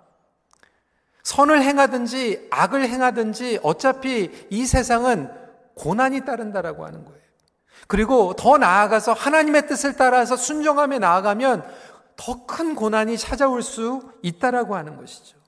선을 1.30 1.62
행하든지 1.62 2.48
악을 2.50 2.88
행하든지 2.88 3.60
어차피 3.62 4.46
이 4.50 4.66
세상은 4.66 5.30
고난이 5.76 6.24
따른다라고 6.24 6.84
하는 6.84 7.04
거예요. 7.04 7.20
그리고 7.86 8.34
더 8.34 8.58
나아가서 8.58 9.12
하나님의 9.12 9.68
뜻을 9.68 9.94
따라서 9.94 10.36
순종하며 10.36 10.98
나아가면 10.98 11.64
더 12.16 12.46
큰 12.46 12.74
고난이 12.74 13.16
찾아올 13.16 13.62
수 13.62 14.12
있다라고 14.22 14.74
하는 14.74 14.96
것이죠. 14.96 15.38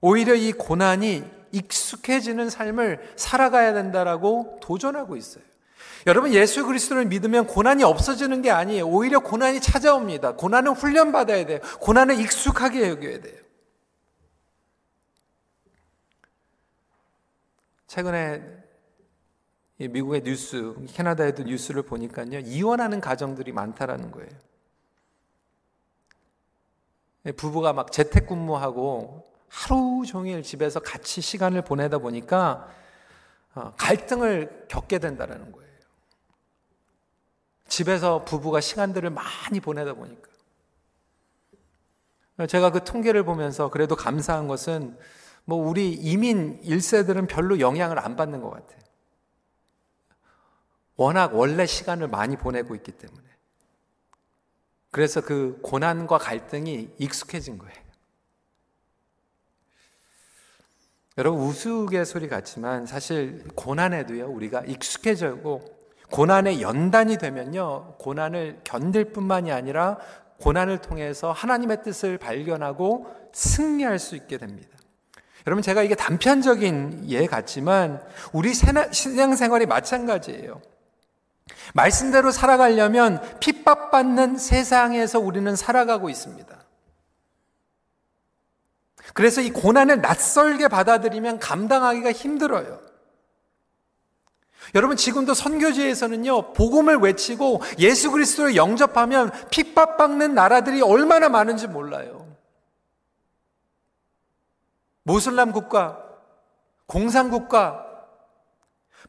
오히려 0.00 0.34
이 0.34 0.52
고난이 0.52 1.24
익숙해지는 1.50 2.48
삶을 2.48 3.14
살아가야 3.16 3.74
된다라고 3.74 4.60
도전하고 4.62 5.16
있어요. 5.16 5.42
여러분 6.06 6.32
예수 6.32 6.64
그리스도를 6.64 7.06
믿으면 7.06 7.48
고난이 7.48 7.82
없어지는 7.82 8.40
게 8.40 8.50
아니에요. 8.50 8.86
오히려 8.86 9.18
고난이 9.18 9.60
찾아옵니다. 9.60 10.36
고난은 10.36 10.72
훈련 10.72 11.10
받아야 11.10 11.44
돼요. 11.44 11.58
고난은 11.80 12.18
익숙하게 12.20 12.90
여겨야 12.90 13.20
돼요. 13.20 13.40
최근에 17.88 18.42
미국의 19.78 20.22
뉴스, 20.22 20.74
캐나다에도 20.92 21.42
뉴스를 21.42 21.82
보니까요. 21.82 22.38
이혼하는 22.38 23.00
가정들이 23.00 23.50
많다라는 23.52 24.12
거예요. 24.12 24.30
부부가 27.36 27.72
막 27.72 27.90
재택근무하고 27.90 29.24
하루 29.48 30.04
종일 30.06 30.44
집에서 30.44 30.78
같이 30.78 31.20
시간을 31.20 31.62
보내다 31.62 31.98
보니까 31.98 32.68
어, 33.54 33.72
갈등을 33.76 34.66
겪게 34.68 34.98
된다는 34.98 35.50
거예요. 35.50 35.65
집에서 37.68 38.24
부부가 38.24 38.60
시간들을 38.60 39.10
많이 39.10 39.60
보내다 39.60 39.94
보니까. 39.94 40.28
제가 42.48 42.70
그 42.70 42.84
통계를 42.84 43.24
보면서 43.24 43.70
그래도 43.70 43.96
감사한 43.96 44.46
것은 44.46 44.98
뭐 45.44 45.58
우리 45.66 45.92
이민 45.92 46.60
1세들은 46.62 47.28
별로 47.28 47.60
영향을 47.60 47.98
안 47.98 48.16
받는 48.16 48.42
것 48.42 48.50
같아요. 48.50 48.78
워낙 50.96 51.34
원래 51.34 51.66
시간을 51.66 52.08
많이 52.08 52.36
보내고 52.36 52.74
있기 52.74 52.92
때문에. 52.92 53.22
그래서 54.90 55.20
그 55.20 55.58
고난과 55.62 56.18
갈등이 56.18 56.94
익숙해진 56.98 57.58
거예요. 57.58 57.86
여러분 61.18 61.40
우스갯소리 61.42 62.28
같지만 62.28 62.84
사실 62.84 63.42
고난에도요 63.54 64.26
우리가 64.28 64.64
익숙해지고 64.66 65.75
고난의 66.10 66.62
연단이 66.62 67.18
되면요 67.18 67.94
고난을 67.98 68.60
견딜 68.64 69.12
뿐만이 69.12 69.52
아니라 69.52 69.98
고난을 70.40 70.78
통해서 70.78 71.32
하나님의 71.32 71.82
뜻을 71.82 72.18
발견하고 72.18 73.06
승리할 73.32 73.98
수 73.98 74.16
있게 74.16 74.38
됩니다. 74.38 74.68
여러분 75.46 75.62
제가 75.62 75.82
이게 75.82 75.94
단편적인 75.94 77.04
예 77.08 77.26
같지만 77.26 78.02
우리 78.32 78.52
신앙생활이 78.52 79.66
마찬가지예요. 79.66 80.60
말씀대로 81.74 82.30
살아가려면 82.32 83.20
핍박받는 83.38 84.38
세상에서 84.38 85.20
우리는 85.20 85.54
살아가고 85.54 86.10
있습니다. 86.10 86.56
그래서 89.14 89.40
이 89.40 89.50
고난을 89.50 90.00
낯설게 90.00 90.68
받아들이면 90.68 91.38
감당하기가 91.38 92.12
힘들어요. 92.12 92.80
여러분 94.74 94.96
지금도 94.96 95.34
선교지에서는요 95.34 96.52
복음을 96.52 96.96
외치고 96.96 97.62
예수 97.78 98.10
그리스도를 98.10 98.56
영접하면 98.56 99.30
핍박받는 99.50 100.34
나라들이 100.34 100.82
얼마나 100.82 101.28
많은지 101.28 101.66
몰라요. 101.66 102.26
모슬람 105.02 105.52
국가, 105.52 106.02
공산 106.86 107.30
국가, 107.30 107.84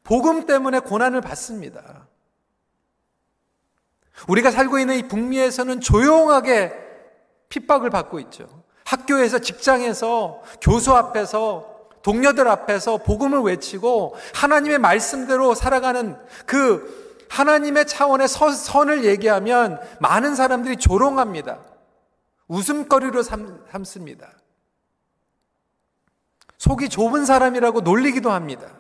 복음 0.03 0.45
때문에 0.45 0.79
고난을 0.79 1.21
받습니다. 1.21 2.07
우리가 4.27 4.51
살고 4.51 4.79
있는 4.79 4.97
이 4.97 5.07
북미에서는 5.07 5.81
조용하게 5.81 6.73
핍박을 7.49 7.89
받고 7.89 8.19
있죠. 8.21 8.47
학교에서, 8.83 9.39
직장에서, 9.39 10.41
교수 10.61 10.93
앞에서, 10.95 11.76
동료들 12.07 12.47
앞에서 12.47 12.95
복음을 12.99 13.41
외치고 13.41 14.15
하나님의 14.33 14.79
말씀대로 14.79 15.53
살아가는 15.53 16.17
그 16.45 17.25
하나님의 17.29 17.85
차원의 17.85 18.29
선을 18.29 19.03
얘기하면 19.03 19.81
많은 19.99 20.33
사람들이 20.33 20.77
조롱합니다. 20.77 21.59
웃음거리로 22.47 23.23
삼, 23.23 23.61
삼습니다. 23.73 24.31
속이 26.57 26.87
좁은 26.87 27.25
사람이라고 27.25 27.81
놀리기도 27.81 28.31
합니다. 28.31 28.71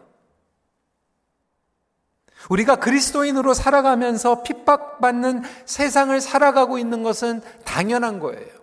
우리가 2.49 2.77
그리스도인으로 2.77 3.53
살아가면서 3.53 4.41
핍박받는 4.43 5.43
세상을 5.65 6.21
살아가고 6.21 6.79
있는 6.79 7.03
것은 7.03 7.41
당연한 7.65 8.19
거예요. 8.19 8.55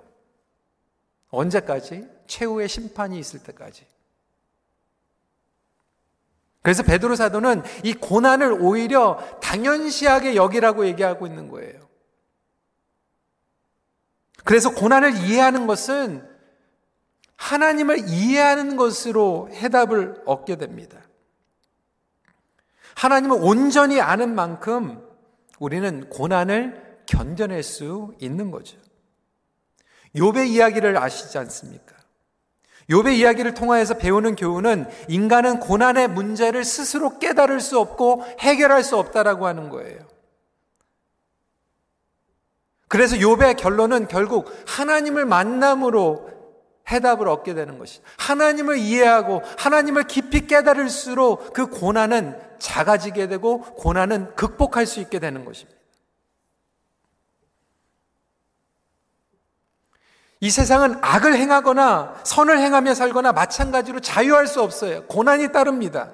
언제까지? 1.28 2.08
최후의 2.26 2.70
심판이 2.70 3.18
있을 3.18 3.42
때까지. 3.42 3.84
그래서 6.64 6.82
베드로 6.82 7.14
사도는 7.14 7.62
이 7.82 7.92
고난을 7.92 8.56
오히려 8.58 9.18
당연시하게 9.42 10.34
여기라고 10.34 10.86
얘기하고 10.86 11.26
있는 11.26 11.50
거예요. 11.50 11.78
그래서 14.44 14.74
고난을 14.74 15.14
이해하는 15.14 15.66
것은 15.66 16.26
하나님을 17.36 18.08
이해하는 18.08 18.76
것으로 18.76 19.50
해답을 19.52 20.22
얻게 20.24 20.56
됩니다. 20.56 21.02
하나님을 22.96 23.36
온전히 23.42 24.00
아는 24.00 24.34
만큼 24.34 25.06
우리는 25.58 26.08
고난을 26.08 27.02
견뎌낼 27.04 27.62
수 27.62 28.14
있는 28.20 28.50
거죠. 28.50 28.78
욥의 30.16 30.48
이야기를 30.48 30.96
아시지 30.96 31.36
않습니까? 31.36 31.93
욥의 32.90 33.14
이야기를 33.14 33.54
통하여서 33.54 33.94
배우는 33.94 34.36
교훈은 34.36 34.86
인간은 35.08 35.60
고난의 35.60 36.08
문제를 36.08 36.64
스스로 36.64 37.18
깨달을 37.18 37.60
수 37.60 37.78
없고 37.78 38.24
해결할 38.40 38.82
수 38.82 38.96
없다라고 38.96 39.46
하는 39.46 39.68
거예요. 39.68 40.00
그래서 42.88 43.16
욥의 43.16 43.56
결론은 43.56 44.08
결국 44.08 44.50
하나님을 44.66 45.24
만남으로 45.24 46.30
해답을 46.90 47.28
얻게 47.28 47.54
되는 47.54 47.78
것이. 47.78 48.00
하나님을 48.18 48.76
이해하고 48.76 49.42
하나님을 49.58 50.04
깊이 50.04 50.46
깨달을수록 50.46 51.52
그 51.54 51.66
고난은 51.66 52.38
작아지게 52.58 53.28
되고 53.28 53.62
고난은 53.62 54.34
극복할 54.34 54.86
수 54.86 55.00
있게 55.00 55.18
되는 55.18 55.44
것입니다. 55.44 55.83
이 60.44 60.50
세상은 60.50 60.98
악을 61.00 61.36
행하거나 61.36 62.16
선을 62.22 62.58
행하며 62.58 62.92
살거나 62.92 63.32
마찬가지로 63.32 64.00
자유할 64.00 64.46
수 64.46 64.60
없어요. 64.60 65.04
고난이 65.04 65.52
따릅니다. 65.52 66.10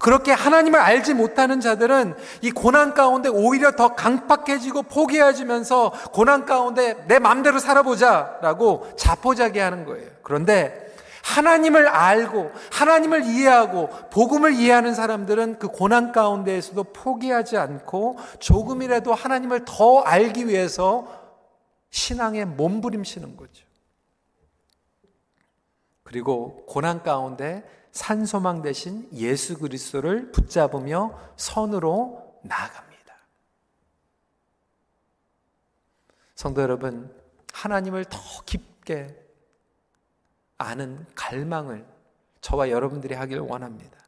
그렇게 0.00 0.32
하나님을 0.32 0.80
알지 0.80 1.12
못하는 1.12 1.60
자들은 1.60 2.14
이 2.40 2.50
고난 2.50 2.94
가운데 2.94 3.28
오히려 3.28 3.72
더 3.72 3.94
강팍해지고 3.94 4.84
포기해지면서 4.84 5.92
고난 6.14 6.46
가운데 6.46 7.04
내 7.06 7.18
마음대로 7.18 7.58
살아보자 7.58 8.38
라고 8.40 8.88
자포자기 8.96 9.58
하는 9.58 9.84
거예요. 9.84 10.08
그런데 10.22 10.94
하나님을 11.22 11.88
알고 11.88 12.50
하나님을 12.72 13.26
이해하고 13.26 13.90
복음을 14.10 14.54
이해하는 14.54 14.94
사람들은 14.94 15.58
그 15.58 15.68
고난 15.68 16.12
가운데에서도 16.12 16.82
포기하지 16.84 17.58
않고 17.58 18.18
조금이라도 18.38 19.12
하나님을 19.12 19.66
더 19.66 20.00
알기 20.00 20.48
위해서 20.48 21.21
신앙에 21.92 22.46
몸부림치는 22.46 23.36
거죠. 23.36 23.64
그리고 26.02 26.64
고난 26.66 27.02
가운데 27.02 27.64
산소망 27.92 28.62
대신 28.62 29.08
예수 29.12 29.58
그리스도를 29.58 30.32
붙잡으며 30.32 31.18
선으로 31.36 32.40
나아갑니다. 32.42 33.14
성도 36.34 36.62
여러분, 36.62 37.14
하나님을 37.52 38.06
더 38.06 38.18
깊게 38.46 39.14
아는 40.56 41.06
갈망을 41.14 41.86
저와 42.40 42.70
여러분들이 42.70 43.14
하기를 43.14 43.42
원합니다. 43.42 43.98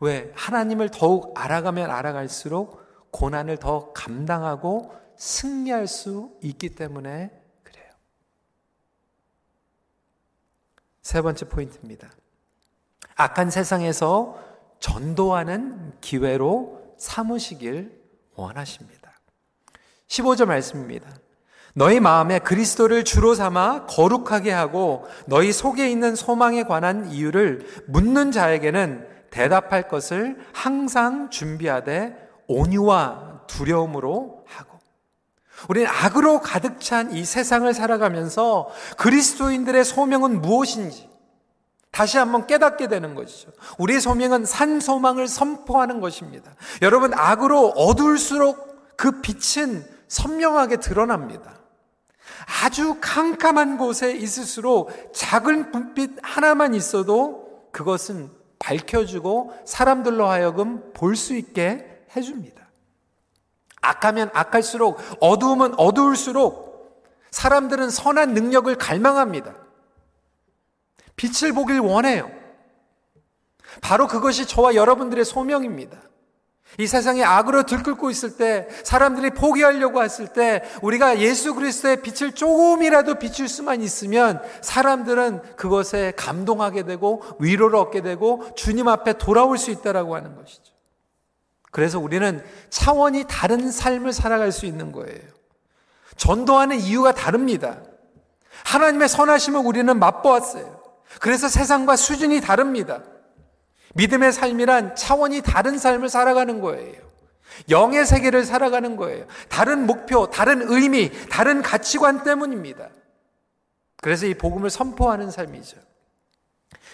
왜? 0.00 0.32
하나님을 0.36 0.90
더욱 0.90 1.32
알아가면 1.34 1.90
알아갈수록 1.90 3.10
고난을 3.10 3.56
더 3.56 3.92
감당하고 3.92 5.01
승리할 5.16 5.86
수 5.86 6.32
있기 6.42 6.70
때문에 6.70 7.30
그래요. 7.62 7.90
세 11.02 11.22
번째 11.22 11.48
포인트입니다. 11.48 12.10
악한 13.16 13.50
세상에서 13.50 14.38
전도하는 14.80 15.92
기회로 16.00 16.96
삼으시길 16.98 18.02
원하십니다. 18.34 19.12
15절 20.08 20.46
말씀입니다. 20.46 21.08
너희 21.74 22.00
마음에 22.00 22.38
그리스도를 22.38 23.04
주로 23.04 23.34
삼아 23.34 23.86
거룩하게 23.86 24.50
하고 24.50 25.06
너희 25.26 25.52
속에 25.52 25.90
있는 25.90 26.14
소망에 26.14 26.64
관한 26.64 27.10
이유를 27.10 27.84
묻는 27.88 28.30
자에게는 28.30 29.08
대답할 29.30 29.88
것을 29.88 30.36
항상 30.52 31.30
준비하되 31.30 32.14
온유와 32.46 33.46
두려움으로 33.46 34.44
하고 34.46 34.71
우리는 35.68 35.88
악으로 35.88 36.40
가득 36.40 36.80
찬 36.80 37.12
이 37.12 37.24
세상을 37.24 37.72
살아가면서 37.74 38.70
그리스도인들의 38.96 39.84
소명은 39.84 40.40
무엇인지 40.40 41.10
다시 41.90 42.16
한번 42.16 42.46
깨닫게 42.46 42.88
되는 42.88 43.14
것이죠. 43.14 43.50
우리의 43.78 44.00
소명은 44.00 44.46
산 44.46 44.80
소망을 44.80 45.28
선포하는 45.28 46.00
것입니다. 46.00 46.52
여러분, 46.80 47.12
악으로 47.14 47.68
어두울수록 47.68 48.96
그 48.96 49.20
빛은 49.20 49.84
선명하게 50.08 50.78
드러납니다. 50.78 51.52
아주 52.64 52.96
캄캄한 53.00 53.76
곳에 53.78 54.12
있을수록 54.12 54.90
작은 55.12 55.70
불빛 55.70 56.18
하나만 56.22 56.74
있어도 56.74 57.68
그것은 57.72 58.30
밝혀주고 58.58 59.52
사람들로 59.66 60.26
하여금 60.26 60.92
볼 60.94 61.14
수 61.14 61.34
있게 61.34 62.04
해줍니다. 62.16 62.61
악하면 63.82 64.30
악할수록 64.32 64.98
어두우면 65.20 65.74
어두울수록 65.76 66.72
사람들은 67.30 67.90
선한 67.90 68.34
능력을 68.34 68.74
갈망합니다. 68.76 69.54
빛을 71.16 71.52
보길 71.52 71.80
원해요. 71.80 72.30
바로 73.80 74.06
그것이 74.06 74.46
저와 74.46 74.74
여러분들의 74.74 75.24
소명입니다. 75.24 75.98
이 76.78 76.86
세상에 76.86 77.22
악으로 77.22 77.64
들끓고 77.64 78.10
있을 78.10 78.36
때, 78.36 78.66
사람들이 78.82 79.30
포기하려고 79.30 80.02
했을 80.02 80.28
때, 80.28 80.62
우리가 80.80 81.18
예수 81.18 81.54
그리스도의 81.54 82.00
빛을 82.00 82.32
조금이라도 82.32 83.16
비출 83.16 83.48
수만 83.48 83.82
있으면, 83.82 84.40
사람들은 84.62 85.56
그것에 85.56 86.14
감동하게 86.16 86.84
되고, 86.84 87.22
위로를 87.38 87.76
얻게 87.76 88.00
되고, 88.00 88.54
주님 88.54 88.88
앞에 88.88 89.14
돌아올 89.14 89.58
수 89.58 89.70
있다라고 89.70 90.16
하는 90.16 90.34
것이죠. 90.34 90.72
그래서 91.72 91.98
우리는 91.98 92.44
차원이 92.70 93.24
다른 93.26 93.72
삶을 93.72 94.12
살아갈 94.12 94.52
수 94.52 94.66
있는 94.66 94.92
거예요. 94.92 95.20
전도하는 96.16 96.78
이유가 96.78 97.12
다릅니다. 97.12 97.78
하나님의 98.64 99.08
선하심을 99.08 99.60
우리는 99.64 99.98
맛보았어요. 99.98 100.80
그래서 101.18 101.48
세상과 101.48 101.96
수준이 101.96 102.42
다릅니다. 102.42 103.02
믿음의 103.94 104.32
삶이란 104.32 104.94
차원이 104.96 105.40
다른 105.40 105.78
삶을 105.78 106.10
살아가는 106.10 106.60
거예요. 106.60 107.00
영의 107.70 108.04
세계를 108.04 108.44
살아가는 108.44 108.96
거예요. 108.96 109.26
다른 109.48 109.86
목표, 109.86 110.28
다른 110.30 110.62
의미, 110.70 111.10
다른 111.30 111.62
가치관 111.62 112.22
때문입니다. 112.22 112.88
그래서 113.96 114.26
이 114.26 114.34
복음을 114.34 114.68
선포하는 114.68 115.30
삶이죠. 115.30 115.78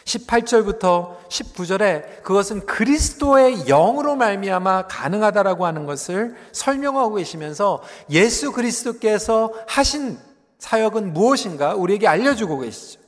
18절부터 0.09 1.29
19절에 1.29 2.23
그것은 2.23 2.67
그리스도의 2.67 3.67
영으로 3.67 4.17
말미암아 4.17 4.87
가능하다라고 4.87 5.67
하는 5.67 5.87
것을 5.87 6.35
설명하고 6.53 7.17
계시면서 7.17 7.83
예수 8.11 8.53
그리스도께서 8.53 9.53
하신 9.67 10.19
사역은 10.59 11.13
무엇인가 11.13 11.75
우리에게 11.75 12.09
알려주고 12.09 12.61
계시죠. 12.61 13.01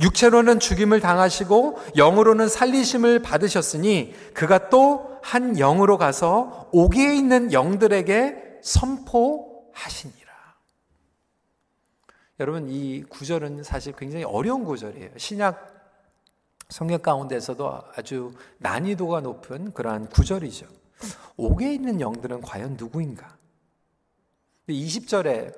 육체로는 0.00 0.60
죽임을 0.60 1.00
당하시고 1.00 1.78
영으로는 1.96 2.48
살리심을 2.48 3.22
받으셨으니 3.22 4.14
그가 4.34 4.68
또 4.70 5.08
한 5.28 5.54
영으로 5.56 5.98
가서 5.98 6.70
옥에 6.72 7.14
있는 7.14 7.52
영들에게 7.52 8.60
선포하시니라. 8.62 10.28
여러분 12.40 12.68
이 12.70 13.02
구절은 13.02 13.62
사실 13.62 13.92
굉장히 13.92 14.24
어려운 14.24 14.64
구절이에요. 14.64 15.10
신약 15.16 15.77
성경 16.68 17.00
가운데서도 17.00 17.80
아주 17.96 18.32
난이도가 18.58 19.20
높은 19.20 19.72
그러한 19.72 20.08
구절이죠. 20.08 20.66
옥에 21.36 21.72
있는 21.72 22.00
영들은 22.00 22.42
과연 22.42 22.76
누구인가? 22.78 23.36
20절에 24.68 25.54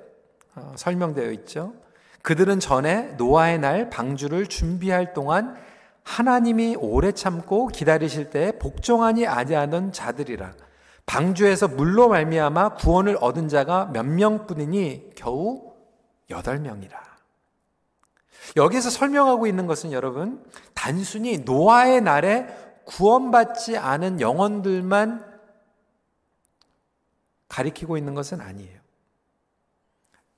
어, 0.55 0.73
설명되어 0.75 1.31
있죠. 1.31 1.73
그들은 2.21 2.59
전에 2.59 3.13
노아의 3.13 3.59
날 3.59 3.89
방주를 3.89 4.47
준비할 4.47 5.13
동안 5.13 5.55
하나님이 6.03 6.75
오래 6.77 7.11
참고 7.11 7.67
기다리실 7.67 8.29
때 8.29 8.57
복종하니 8.57 9.27
아니하던 9.27 9.91
자들이라. 9.91 10.53
방주에서 11.05 11.67
물로 11.67 12.09
말미암아 12.09 12.75
구원을 12.75 13.17
얻은 13.19 13.49
자가 13.49 13.87
몇 13.91 14.05
명뿐이니 14.05 15.11
겨우 15.15 15.73
여덟 16.29 16.59
명이라. 16.59 17.10
여기서 18.55 18.89
설명하고 18.89 19.47
있는 19.47 19.67
것은 19.67 19.91
여러분 19.91 20.43
단순히 20.73 21.39
노아의 21.39 22.01
날에 22.01 22.47
구원받지 22.85 23.77
않은 23.77 24.19
영혼들만 24.19 25.31
가리키고 27.47 27.97
있는 27.97 28.13
것은 28.13 28.41
아니에요. 28.41 28.79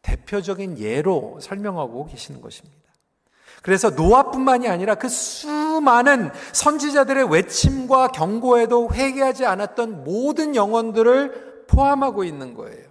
대표적인 0.02 0.80
예로 0.80 1.40
설명하고 1.42 2.06
계시는 2.08 2.42
것입니다. 2.42 2.84
그래서 3.62 3.90
노아뿐만이 3.92 4.68
아니라 4.68 4.96
그 4.96 5.08
수많은 5.08 6.32
선지자들의 6.52 7.32
외침과 7.32 8.10
경고에도 8.10 8.90
회개하지 8.92 9.46
않았던 9.46 10.04
모든 10.04 10.56
영혼들을 10.56 11.66
포함하고 11.68 12.26
있는 12.26 12.54
거예요. 12.56 12.90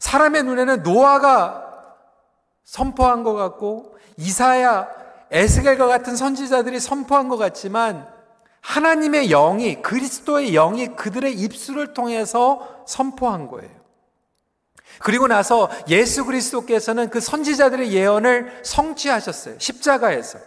사람의 0.00 0.42
눈에는 0.42 0.82
노아가 0.82 1.65
선포한 2.66 3.22
것 3.22 3.32
같고 3.32 3.96
이사야, 4.18 4.88
에스겔과 5.30 5.86
같은 5.86 6.16
선지자들이 6.16 6.78
선포한 6.78 7.28
것 7.28 7.38
같지만 7.38 8.06
하나님의 8.60 9.28
영이 9.28 9.82
그리스도의 9.82 10.52
영이 10.52 10.96
그들의 10.96 11.32
입술을 11.32 11.94
통해서 11.94 12.84
선포한 12.86 13.48
거예요. 13.48 13.70
그리고 14.98 15.26
나서 15.28 15.70
예수 15.88 16.24
그리스도께서는 16.24 17.10
그 17.10 17.20
선지자들의 17.20 17.92
예언을 17.92 18.60
성취하셨어요. 18.64 19.56
십자가에서. 19.58 20.38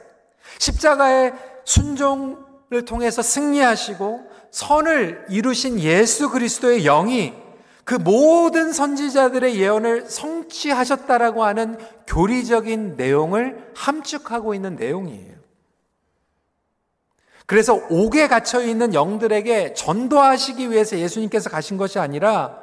십자가의 0.57 1.33
순종을 1.63 2.83
통해서 2.85 3.21
승리하시고 3.21 4.29
선을 4.51 5.27
이루신 5.29 5.79
예수 5.79 6.29
그리스도의 6.29 6.83
영이 6.83 7.33
그 7.89 7.95
모든 7.95 8.71
선지자들의 8.71 9.59
예언을 9.59 10.07
성취하셨다라고 10.07 11.43
하는 11.43 11.75
교리적인 12.05 12.97
내용을 12.97 13.71
함축하고 13.75 14.53
있는 14.53 14.75
내용이에요. 14.75 15.35
그래서 17.47 17.73
옥에 17.89 18.27
갇혀 18.27 18.61
있는 18.61 18.93
영들에게 18.93 19.73
전도하시기 19.73 20.69
위해서 20.69 20.99
예수님께서 20.99 21.49
가신 21.49 21.77
것이 21.77 21.97
아니라 21.97 22.61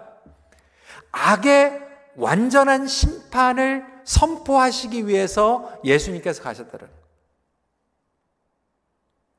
악의 1.10 1.72
완전한 2.14 2.86
심판을 2.86 3.84
선포하시기 4.04 5.08
위해서 5.08 5.76
예수님께서 5.82 6.40
가셨다는 6.40 6.86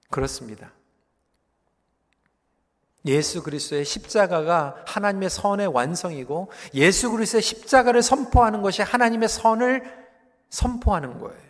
그렇습니다. 0.10 0.74
예수 3.08 3.42
그리스도의 3.42 3.86
십자가가 3.86 4.76
하나님의 4.86 5.30
선의 5.30 5.68
완성이고 5.68 6.52
예수 6.74 7.12
그리스도의 7.12 7.42
십자가를 7.42 8.02
선포하는 8.02 8.62
것이 8.62 8.82
하나님의 8.82 9.30
선을 9.30 9.84
선포하는 10.50 11.20
거예요. 11.20 11.48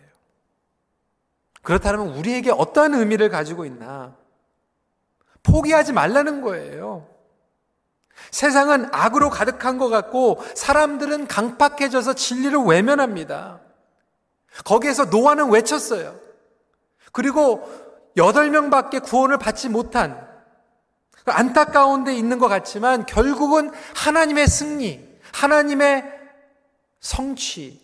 그렇다면 1.62 2.08
우리에게 2.08 2.50
어떠한 2.50 2.94
의미를 2.94 3.28
가지고 3.28 3.64
있나? 3.64 4.16
포기하지 5.42 5.92
말라는 5.92 6.40
거예요. 6.40 7.06
세상은 8.30 8.88
악으로 8.92 9.30
가득한 9.30 9.78
것 9.78 9.88
같고 9.88 10.42
사람들은 10.54 11.28
강팍해져서 11.28 12.14
진리를 12.14 12.58
외면합니다. 12.58 13.60
거기에서 14.64 15.06
노아는 15.06 15.50
외쳤어요. 15.50 16.18
그리고 17.12 17.68
여덟 18.16 18.50
명밖에 18.50 18.98
구원을 18.98 19.38
받지 19.38 19.68
못한 19.68 20.27
안타까운 21.30 22.04
데 22.04 22.14
있는 22.14 22.38
것 22.38 22.48
같지만 22.48 23.06
결국은 23.06 23.70
하나님의 23.94 24.46
승리, 24.46 25.06
하나님의 25.32 26.04
성취를 27.00 27.78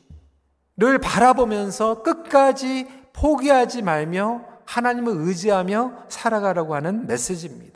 바라보면서 1.02 2.02
끝까지 2.02 2.86
포기하지 3.12 3.82
말며 3.82 4.44
하나님을 4.66 5.12
의지하며 5.16 6.06
살아가라고 6.08 6.74
하는 6.74 7.06
메시지입니다. 7.06 7.74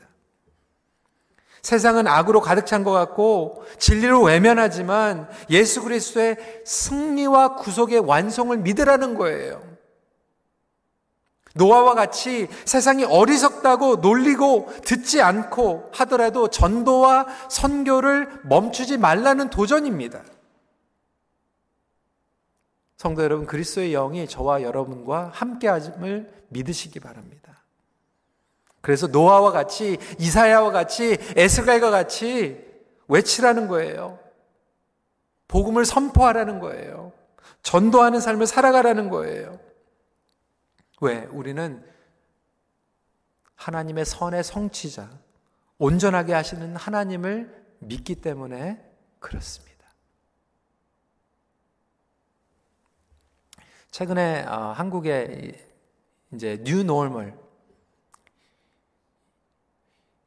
세상은 1.62 2.06
악으로 2.06 2.40
가득 2.40 2.66
찬 2.66 2.82
것 2.84 2.92
같고 2.92 3.64
진리를 3.78 4.16
외면하지만 4.20 5.28
예수 5.50 5.82
그리스도의 5.82 6.36
승리와 6.64 7.56
구속의 7.56 8.00
완성을 8.00 8.56
믿으라는 8.56 9.14
거예요. 9.16 9.67
노아와 11.58 11.94
같이 11.94 12.48
세상이 12.64 13.04
어리석다고 13.04 13.96
놀리고 13.96 14.68
듣지 14.84 15.20
않고 15.20 15.90
하더라도 15.92 16.48
전도와 16.48 17.26
선교를 17.50 18.42
멈추지 18.44 18.96
말라는 18.96 19.50
도전입니다. 19.50 20.22
성도 22.96 23.22
여러분, 23.22 23.46
그리스도의 23.46 23.92
영이 23.92 24.26
저와 24.28 24.62
여러분과 24.62 25.30
함께함을 25.34 26.32
믿으시기 26.48 27.00
바랍니다. 27.00 27.62
그래서 28.80 29.08
노아와 29.08 29.50
같이 29.50 29.98
이사야와 30.18 30.70
같이 30.70 31.18
에스갈과 31.36 31.90
같이 31.90 32.64
외치라는 33.08 33.68
거예요. 33.68 34.18
복음을 35.48 35.84
선포하라는 35.84 36.60
거예요. 36.60 37.12
전도하는 37.62 38.20
삶을 38.20 38.46
살아가라는 38.46 39.10
거예요. 39.10 39.58
왜? 41.00 41.24
우리는 41.26 41.84
하나님의 43.54 44.04
선의 44.04 44.42
성취자, 44.42 45.10
온전하게 45.78 46.32
하시는 46.32 46.74
하나님을 46.76 47.66
믿기 47.80 48.16
때문에 48.16 48.84
그렇습니다. 49.18 49.68
최근에 53.90 54.44
어, 54.44 54.72
한국의 54.72 55.66
이제 56.32 56.62
new 56.62 56.84
normal 56.84 57.36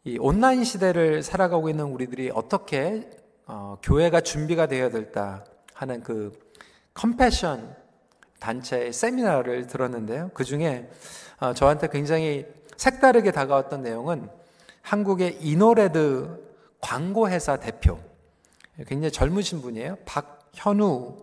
이 0.04 0.18
온라인 0.18 0.64
시대를 0.64 1.22
살아가고 1.22 1.70
있는 1.70 1.86
우리들이 1.86 2.32
어떻게 2.34 3.10
어, 3.46 3.78
교회가 3.84 4.22
준비가 4.22 4.66
되어야 4.68 4.90
될까 4.90 5.44
하는 5.74 6.02
그 6.02 6.32
컴패션 6.94 7.81
단체의 8.42 8.92
세미나를 8.92 9.68
들었는데요. 9.68 10.32
그 10.34 10.44
중에 10.44 10.90
어, 11.40 11.54
저한테 11.54 11.88
굉장히 11.88 12.46
색다르게 12.76 13.32
다가왔던 13.32 13.84
내용은 13.84 14.30
한국의 14.82 15.38
이노레드 15.42 16.42
광고회사 16.82 17.58
대표, 17.58 18.00
굉장히 18.88 19.12
젊으신 19.12 19.62
분이에요. 19.62 19.98
박현우 20.06 21.18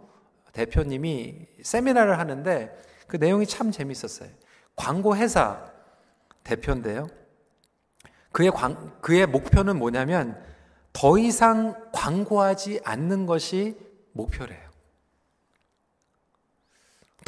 대표님이 0.52 1.46
세미나를 1.62 2.18
하는데 2.18 2.72
그 3.08 3.16
내용이 3.16 3.46
참 3.46 3.72
재밌었어요. 3.72 4.30
광고회사 4.76 5.72
대표인데요. 6.44 7.08
그의, 8.30 8.52
광, 8.52 8.92
그의 9.00 9.26
목표는 9.26 9.76
뭐냐면 9.76 10.40
더 10.92 11.18
이상 11.18 11.74
광고하지 11.92 12.80
않는 12.84 13.26
것이 13.26 13.76
목표래요. 14.12 14.67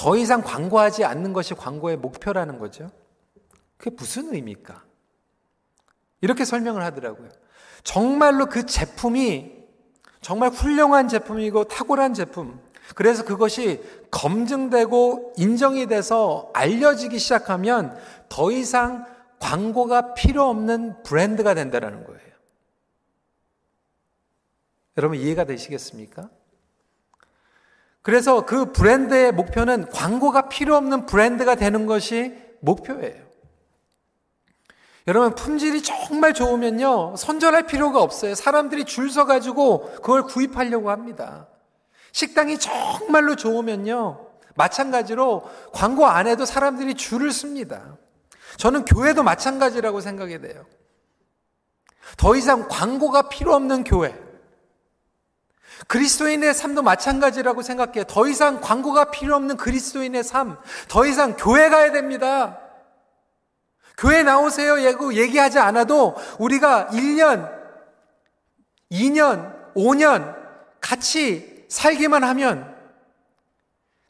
더 0.00 0.16
이상 0.16 0.40
광고하지 0.40 1.04
않는 1.04 1.34
것이 1.34 1.52
광고의 1.52 1.98
목표라는 1.98 2.58
거죠. 2.58 2.90
그게 3.76 3.94
무슨 3.94 4.28
의미입니까? 4.28 4.82
이렇게 6.22 6.46
설명을 6.46 6.82
하더라고요. 6.82 7.28
정말로 7.84 8.46
그 8.46 8.64
제품이 8.64 9.52
정말 10.22 10.48
훌륭한 10.48 11.08
제품이고 11.08 11.64
탁월한 11.64 12.14
제품, 12.14 12.58
그래서 12.94 13.26
그것이 13.26 13.82
검증되고 14.10 15.34
인정이 15.36 15.86
돼서 15.86 16.50
알려지기 16.54 17.18
시작하면 17.18 17.94
더 18.30 18.50
이상 18.50 19.04
광고가 19.38 20.14
필요 20.14 20.48
없는 20.48 21.02
브랜드가 21.02 21.52
된다는 21.52 22.04
거예요. 22.04 22.30
여러분 24.96 25.18
이해가 25.18 25.44
되시겠습니까? 25.44 26.30
그래서 28.02 28.46
그 28.46 28.72
브랜드의 28.72 29.32
목표는 29.32 29.88
광고가 29.90 30.48
필요 30.48 30.76
없는 30.76 31.06
브랜드가 31.06 31.54
되는 31.54 31.86
것이 31.86 32.34
목표예요. 32.60 33.30
여러분 35.06 35.34
품질이 35.34 35.82
정말 35.82 36.34
좋으면요 36.34 37.16
선전할 37.16 37.66
필요가 37.66 38.00
없어요. 38.00 38.34
사람들이 38.34 38.84
줄 38.84 39.10
서가지고 39.10 39.94
그걸 39.96 40.22
구입하려고 40.24 40.90
합니다. 40.90 41.48
식당이 42.12 42.58
정말로 42.58 43.36
좋으면요 43.36 44.26
마찬가지로 44.54 45.48
광고 45.72 46.06
안 46.06 46.26
해도 46.26 46.44
사람들이 46.44 46.94
줄을 46.94 47.32
씁니다. 47.32 47.96
저는 48.56 48.84
교회도 48.84 49.22
마찬가지라고 49.22 50.00
생각이 50.00 50.40
돼요. 50.40 50.66
더 52.16 52.36
이상 52.36 52.68
광고가 52.68 53.28
필요 53.28 53.54
없는 53.54 53.84
교회. 53.84 54.14
그리스도인의 55.86 56.54
삶도 56.54 56.82
마찬가지라고 56.82 57.62
생각해요. 57.62 58.04
더 58.04 58.26
이상 58.28 58.60
광고가 58.60 59.10
필요 59.10 59.34
없는 59.36 59.56
그리스도인의 59.56 60.24
삶. 60.24 60.56
더 60.88 61.06
이상 61.06 61.36
교회 61.36 61.68
가야 61.68 61.92
됩니다. 61.92 62.58
교회 63.96 64.22
나오세요. 64.22 64.80
얘기하지 65.12 65.58
않아도 65.58 66.16
우리가 66.38 66.88
1년, 66.92 67.50
2년, 68.90 69.74
5년 69.74 70.36
같이 70.80 71.66
살기만 71.68 72.24
하면 72.24 72.74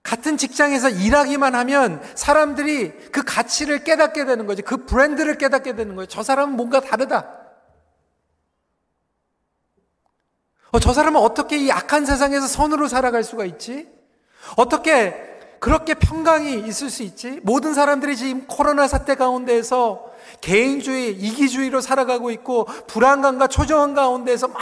같은 0.02 0.36
직장에서 0.36 0.88
일하기만 0.88 1.54
하면 1.54 2.00
사람들이 2.14 2.92
그 3.12 3.22
가치를 3.22 3.84
깨닫게 3.84 4.24
되는 4.24 4.46
거지. 4.46 4.62
그 4.62 4.86
브랜드를 4.86 5.36
깨닫게 5.36 5.74
되는 5.74 5.94
거예요. 5.94 6.06
저 6.06 6.22
사람은 6.22 6.56
뭔가 6.56 6.80
다르다. 6.80 7.39
어, 10.72 10.78
저 10.78 10.92
사람은 10.92 11.20
어떻게 11.20 11.56
이 11.56 11.70
악한 11.70 12.06
세상에서 12.06 12.46
선으로 12.46 12.86
살아갈 12.86 13.24
수가 13.24 13.44
있지? 13.44 13.88
어떻게 14.56 15.14
그렇게 15.58 15.94
평강이 15.94 16.66
있을 16.66 16.90
수 16.90 17.02
있지? 17.02 17.40
모든 17.42 17.74
사람들이 17.74 18.16
지금 18.16 18.46
코로나 18.46 18.86
사태 18.86 19.14
가운데에서 19.14 20.10
개인주의, 20.40 21.12
이기주의로 21.12 21.80
살아가고 21.80 22.30
있고 22.30 22.64
불안감과 22.86 23.48
초조한 23.48 23.94
가운데에서 23.94 24.48
막 24.48 24.58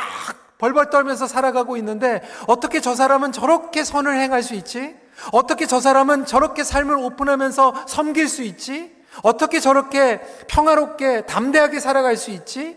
벌벌 0.58 0.90
떨면서 0.90 1.28
살아가고 1.28 1.76
있는데 1.76 2.20
어떻게 2.48 2.80
저 2.80 2.94
사람은 2.94 3.30
저렇게 3.30 3.84
선을 3.84 4.18
행할 4.18 4.42
수 4.42 4.54
있지? 4.54 4.96
어떻게 5.32 5.66
저 5.66 5.78
사람은 5.78 6.26
저렇게 6.26 6.64
삶을 6.64 6.96
오픈하면서 6.96 7.84
섬길 7.86 8.28
수 8.28 8.42
있지? 8.42 8.96
어떻게 9.22 9.60
저렇게 9.60 10.20
평화롭게 10.48 11.26
담대하게 11.26 11.80
살아갈 11.80 12.16
수 12.16 12.30
있지? 12.30 12.76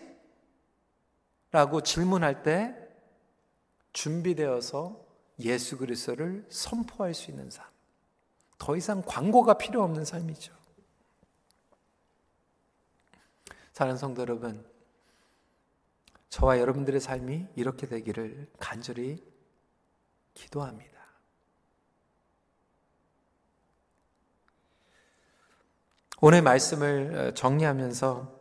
라고 1.51 1.81
질문할 1.81 2.43
때 2.43 2.75
준비되어서 3.93 5.05
예수 5.39 5.77
그리스도를 5.77 6.45
선포할 6.49 7.13
수 7.13 7.31
있는 7.31 7.49
삶. 7.49 7.65
더 8.57 8.75
이상 8.75 9.01
광고가 9.01 9.55
필요 9.55 9.83
없는 9.83 10.05
삶이죠. 10.05 10.53
사랑하는 13.73 13.97
성도 13.97 14.21
여러분, 14.21 14.63
저와 16.29 16.59
여러분들의 16.59 17.01
삶이 17.01 17.47
이렇게 17.55 17.87
되기를 17.87 18.51
간절히 18.59 19.23
기도합니다. 20.33 20.91
오늘 26.21 26.43
말씀을 26.43 27.15
어, 27.15 27.33
정리하면서 27.33 28.39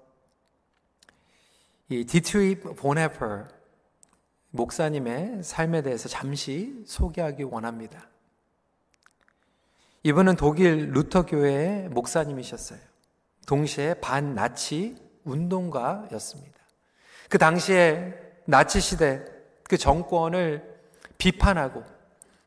이 1.89 2.05
디트리히 2.05 2.61
본회퍼 2.61 3.49
목사님의 4.51 5.43
삶에 5.43 5.83
대해서 5.83 6.09
잠시 6.09 6.83
소개하기 6.87 7.45
원합니다. 7.45 8.09
이분은 10.03 10.37
독일 10.37 10.91
루터 10.93 11.27
교회의 11.27 11.89
목사님이셨어요. 11.91 12.79
동시에 13.47 13.95
반나치 13.95 14.97
운동가였습니다. 15.25 16.59
그 17.29 17.39
당시에 17.39 18.15
나치 18.47 18.81
시대 18.81 19.25
그 19.65 19.77
정권을 19.77 20.81
비판하고 21.19 21.85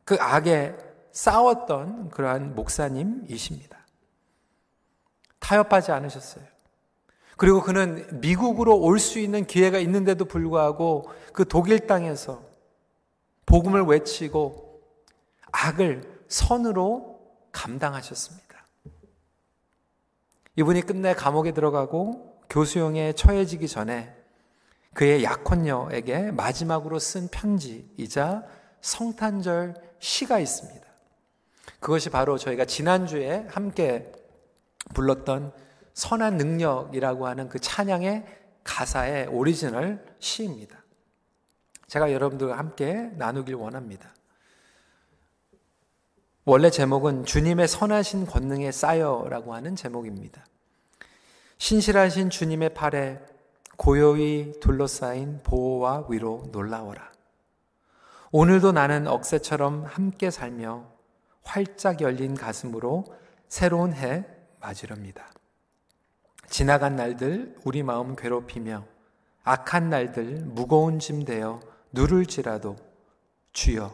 그 0.04 0.16
악에 0.20 0.76
싸웠던 1.12 2.10
그러한 2.10 2.54
목사님이십니다. 2.54 3.78
타협하지 5.38 5.92
않으셨어요. 5.92 6.44
그리고 7.36 7.62
그는 7.62 8.06
미국으로 8.20 8.78
올 8.78 8.98
수 8.98 9.18
있는 9.18 9.44
기회가 9.46 9.78
있는데도 9.78 10.24
불구하고 10.24 11.10
그 11.32 11.46
독일 11.46 11.86
땅에서 11.86 12.42
복음을 13.46 13.82
외치고 13.82 14.80
악을 15.52 16.24
선으로 16.28 17.20
감당하셨습니다. 17.52 18.44
이분이 20.56 20.82
끝내 20.82 21.14
감옥에 21.14 21.52
들어가고 21.52 22.40
교수형에 22.48 23.14
처해지기 23.14 23.68
전에 23.68 24.14
그의 24.94 25.24
약혼녀에게 25.24 26.30
마지막으로 26.30 27.00
쓴 27.00 27.28
편지이자 27.28 28.44
성탄절 28.80 29.74
시가 29.98 30.38
있습니다. 30.38 30.84
그것이 31.80 32.10
바로 32.10 32.38
저희가 32.38 32.64
지난주에 32.64 33.46
함께 33.48 34.12
불렀던 34.94 35.52
선한 35.94 36.36
능력이라고 36.36 37.26
하는 37.26 37.48
그 37.48 37.58
찬양의 37.58 38.26
가사의 38.64 39.28
오리지널 39.28 40.04
시입니다. 40.18 40.82
제가 41.86 42.12
여러분들과 42.12 42.58
함께 42.58 43.10
나누길 43.16 43.54
원합니다. 43.54 44.12
원래 46.44 46.68
제목은 46.68 47.24
주님의 47.24 47.68
선하신 47.68 48.26
권능에 48.26 48.70
싸여라고 48.70 49.54
하는 49.54 49.76
제목입니다. 49.76 50.44
신실하신 51.58 52.30
주님의 52.30 52.74
팔에 52.74 53.20
고요히 53.76 54.52
둘러싸인 54.60 55.40
보호와 55.42 56.06
위로 56.08 56.44
놀라워라. 56.52 57.12
오늘도 58.30 58.72
나는 58.72 59.06
억새처럼 59.06 59.84
함께 59.84 60.30
살며 60.30 60.86
활짝 61.44 62.00
열린 62.00 62.34
가슴으로 62.34 63.04
새로운 63.48 63.92
해 63.92 64.26
맞으렵니다. 64.60 65.30
지나간 66.54 66.94
날들 66.94 67.56
우리 67.64 67.82
마음 67.82 68.14
괴롭히며 68.14 68.84
악한 69.42 69.90
날들 69.90 70.44
무거운 70.44 71.00
짐 71.00 71.24
되어 71.24 71.58
누를지라도 71.90 72.76
주여 73.52 73.92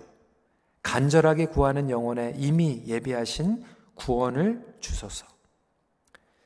간절하게 0.83 1.47
구하는 1.47 1.89
영혼에 1.89 2.35
이미 2.37 2.83
예비하신 2.87 3.65
구원을 3.95 4.77
주소서. 4.79 5.27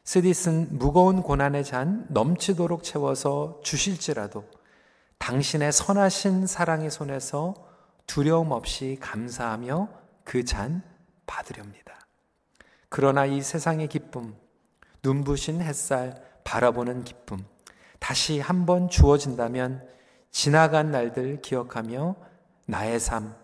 스디슨 0.05 0.79
무거운 0.79 1.21
고난의 1.21 1.65
잔 1.65 2.07
넘치도록 2.11 2.85
채워서 2.85 3.59
주실지라도 3.65 4.45
당신의 5.19 5.73
선하신 5.73 6.47
사랑의 6.47 6.93
손에서 6.93 7.55
두려움 8.07 8.53
없이 8.53 8.99
감사하며 9.01 9.89
그 10.23 10.45
잔 10.45 10.85
받으렵니다. 11.27 12.07
그러나 12.89 13.27
이 13.27 13.43
세상의 13.43 13.89
기쁨, 13.89 14.37
눈부신 15.05 15.61
햇살 15.61 16.21
바라보는 16.43 17.05
기쁨, 17.05 17.45
다시 18.01 18.41
한번 18.41 18.89
주어진다면 18.89 19.87
지나간 20.31 20.91
날들 20.91 21.43
기억하며 21.43 22.17
나의 22.67 22.99
삶, 22.99 23.35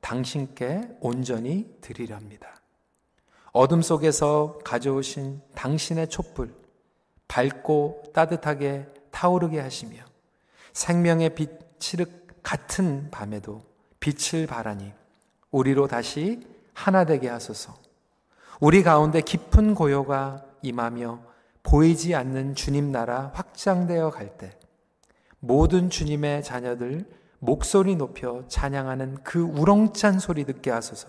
당신께 0.00 0.88
온전히 1.00 1.72
드리렵니다. 1.80 2.60
어둠 3.52 3.82
속에서 3.82 4.58
가져오신 4.64 5.42
당신의 5.54 6.08
촛불, 6.08 6.54
밝고 7.28 8.04
따뜻하게 8.14 8.86
타오르게 9.10 9.60
하시며 9.60 10.02
생명의 10.72 11.34
빛 11.34 11.50
칠흑 11.78 12.42
같은 12.42 13.10
밤에도 13.10 13.62
빛을 14.00 14.46
바라니 14.46 14.92
우리로 15.50 15.86
다시 15.86 16.46
하나 16.72 17.04
되게 17.04 17.28
하소서. 17.28 17.74
우리 18.60 18.82
가운데 18.82 19.20
깊은 19.20 19.74
고요가 19.74 20.44
임하며 20.62 21.20
보이지 21.62 22.14
않는 22.14 22.54
주님 22.54 22.90
나라 22.92 23.30
확장되어 23.34 24.10
갈 24.10 24.36
때 24.38 24.58
모든 25.40 25.90
주님의 25.90 26.42
자녀들 26.42 27.06
목소리 27.38 27.96
높여 27.96 28.46
찬양하는 28.48 29.24
그 29.24 29.40
우렁찬 29.40 30.18
소리 30.18 30.44
듣게 30.44 30.70
하소서. 30.70 31.08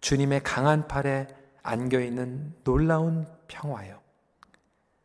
주님의 0.00 0.42
강한 0.42 0.88
팔에 0.88 1.28
안겨 1.62 2.00
있는 2.00 2.54
놀라운 2.64 3.26
평화요. 3.46 4.00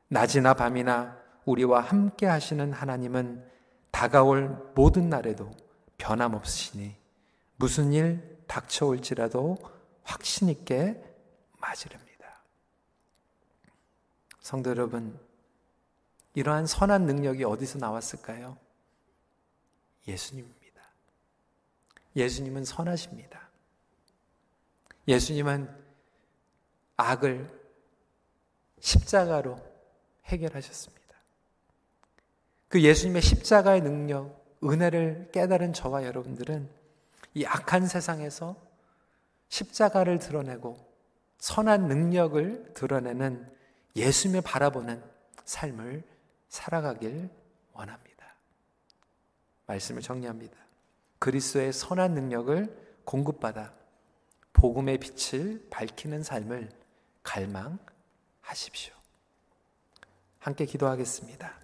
낮이나 0.08 0.54
밤이나 0.54 1.18
우리와 1.46 1.82
함께 1.82 2.26
하시는 2.26 2.72
하나님은 2.72 3.44
다가올 3.92 4.72
모든 4.76 5.10
날에도 5.10 5.52
변함없으시니 5.98 6.96
무슨 7.58 7.92
일 7.92 8.40
닥쳐올지라도 8.48 9.58
확신 10.04 10.48
있게 10.50 11.04
맞으렵니다. 11.60 12.09
성도 14.50 14.72
여러분, 14.72 15.16
이러한 16.34 16.66
선한 16.66 17.06
능력이 17.06 17.44
어디서 17.44 17.78
나왔을까요? 17.78 18.58
예수님입니다. 20.08 20.82
예수님은 22.16 22.66
선하십니다. 22.66 23.48
예수님은 25.08 25.70
악을 26.98 27.48
십자가로 28.80 29.60
해결하셨습니다. 30.26 31.16
그 32.70 32.82
예수님의 32.82 33.22
십자가의 33.22 33.82
능력, 33.82 34.58
은혜를 34.64 35.30
깨달은 35.32 35.74
저와 35.74 36.06
여러분들은 36.06 36.68
이 37.36 37.46
악한 37.46 37.86
세상에서 37.86 38.56
십자가를 39.50 40.18
드러내고 40.18 40.76
선한 41.38 41.88
능력을 41.88 42.74
드러내는 42.74 43.59
예수님을 43.96 44.42
바라보는 44.42 45.04
삶을 45.46 46.04
살아가길 46.48 47.30
원합니다. 47.74 48.36
말씀을 49.66 50.02
정리합니다. 50.02 50.58
그리스도의 51.20 51.74
선한 51.74 52.14
능력을 52.14 53.02
공급받아 53.06 53.74
복음의 54.54 55.00
빛을 55.00 55.68
밝히는 55.70 56.24
삶을 56.24 56.70
갈망하십시오. 57.24 58.94
함께 60.40 60.66
기도하겠습니다. 60.66 61.60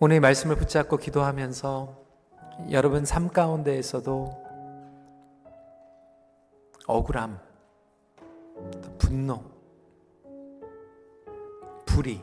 오늘 0.00 0.16
이 0.16 0.20
말씀을 0.20 0.56
붙잡고 0.56 0.96
기도하면서 0.96 2.00
여러분 2.70 3.04
삶 3.04 3.28
가운데에서도 3.28 4.46
억울함, 6.86 7.40
분노, 8.98 9.42
불의, 11.86 12.22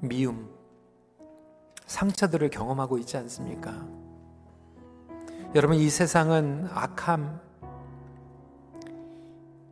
미움, 0.00 0.48
상처들을 1.86 2.50
경험하고 2.50 2.98
있지 2.98 3.16
않습니까? 3.16 3.72
여러분, 5.54 5.76
이 5.76 5.88
세상은 5.88 6.68
악함, 6.72 7.40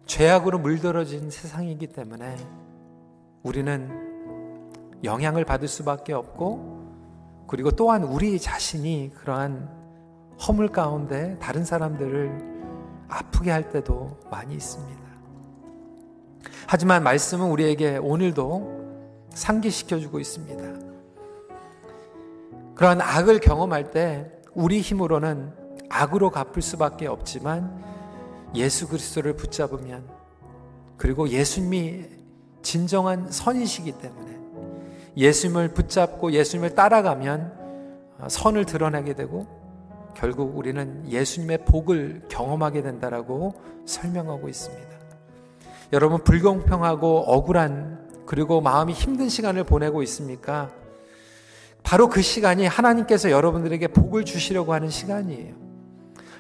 죄악으로 0.07 0.59
물들어진 0.59 1.31
세상이기 1.31 1.89
때문에 1.89 2.37
우리는 3.43 4.07
영향을 5.05 5.45
받을 5.45 5.69
수밖에 5.69 6.13
없고, 6.15 7.45
그리고 7.47 7.71
또한 7.71 8.03
우리 8.03 8.41
자신이 8.41 9.13
그러한 9.15 9.69
허물 10.47 10.69
가운데 10.69 11.39
다른 11.39 11.65
사람들을 11.65 13.07
아프게 13.09 13.51
할 13.51 13.71
때도 13.71 14.19
많이 14.31 14.55
있습니다. 14.55 15.06
하지만 16.67 17.03
말씀은 17.03 17.49
우리에게 17.49 17.97
오늘도 17.99 19.29
상기시켜주고 19.35 20.19
있습니다. 20.19 20.87
그러한 22.75 23.01
악을 23.01 23.41
경험할 23.41 23.91
때 23.91 24.31
우리 24.55 24.81
힘으로는 24.81 25.53
악으로 25.89 26.31
갚을 26.31 26.63
수밖에 26.63 27.07
없지만 27.07 27.83
예수 28.55 28.89
그리스도를 28.89 29.35
붙잡으면 29.35 30.09
그리고 30.97 31.29
예수님이 31.29 32.07
진정한 32.63 33.31
선이시기 33.31 33.93
때문에 33.93 34.37
예수님을 35.17 35.69
붙잡고 35.75 36.33
예수님을 36.33 36.75
따라가면 36.75 37.53
선을 38.29 38.65
드러내게 38.65 39.15
되고 39.15 39.47
결국 40.15 40.57
우리는 40.57 41.07
예수님의 41.09 41.65
복을 41.67 42.23
경험하게 42.29 42.83
된다라고 42.83 43.55
설명하고 43.85 44.49
있습니다. 44.49 44.96
여러분 45.93 46.23
불공평하고 46.25 47.25
억울한 47.27 48.25
그리고 48.27 48.61
마음이 48.61 48.93
힘든 48.93 49.29
시간을 49.29 49.65
보내고 49.65 50.03
있습니까? 50.03 50.71
바로 51.83 52.09
그 52.09 52.23
시간이 52.23 52.67
하나님께서 52.67 53.31
여러분들에게 53.31 53.87
복을 53.89 54.25
주시려고 54.25 54.75
하는 54.75 54.91
시간이에요. 54.91 55.55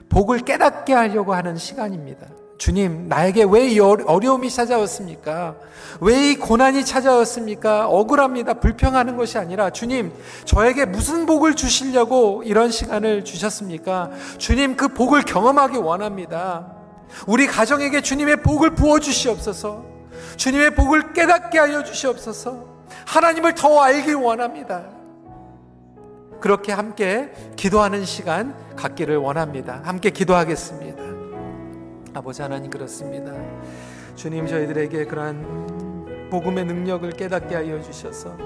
복을 0.08 0.40
깨닫게 0.40 0.92
하려고 0.92 1.34
하는 1.34 1.56
시간입니다. 1.56 2.26
주님, 2.58 3.06
나에게 3.08 3.44
왜 3.44 3.68
이 3.68 3.78
어려움이 3.78 4.50
찾아왔습니까? 4.50 5.56
왜 6.00 6.30
이 6.32 6.36
고난이 6.36 6.84
찾아왔습니까? 6.84 7.86
억울합니다. 7.86 8.54
불평하는 8.54 9.16
것이 9.16 9.36
아니라, 9.38 9.70
주님, 9.70 10.10
저에게 10.46 10.86
무슨 10.86 11.26
복을 11.26 11.54
주시려고 11.54 12.42
이런 12.44 12.70
시간을 12.70 13.24
주셨습니까? 13.24 14.10
주님, 14.38 14.76
그 14.76 14.88
복을 14.88 15.22
경험하기 15.22 15.76
원합니다. 15.76 16.75
우리 17.26 17.46
가정에게 17.46 18.00
주님의 18.00 18.42
복을 18.42 18.74
부어 18.74 18.98
주시옵소서. 19.00 19.84
주님의 20.36 20.74
복을 20.74 21.12
깨닫게 21.12 21.58
하여 21.58 21.82
주시옵소서. 21.82 22.76
하나님을 23.06 23.54
더 23.54 23.80
알길 23.80 24.14
원합니다. 24.14 24.84
그렇게 26.40 26.72
함께 26.72 27.32
기도하는 27.56 28.04
시간 28.04 28.54
갖기를 28.76 29.16
원합니다. 29.16 29.80
함께 29.84 30.10
기도하겠습니다. 30.10 31.02
아버지 32.14 32.42
하나님 32.42 32.70
그렇습니다. 32.70 33.32
주님 34.14 34.46
저희들에게 34.46 35.06
그러한 35.06 36.28
복음의 36.30 36.64
능력을 36.64 37.10
깨닫게 37.12 37.54
하여 37.54 37.80
주셔서 37.80 38.36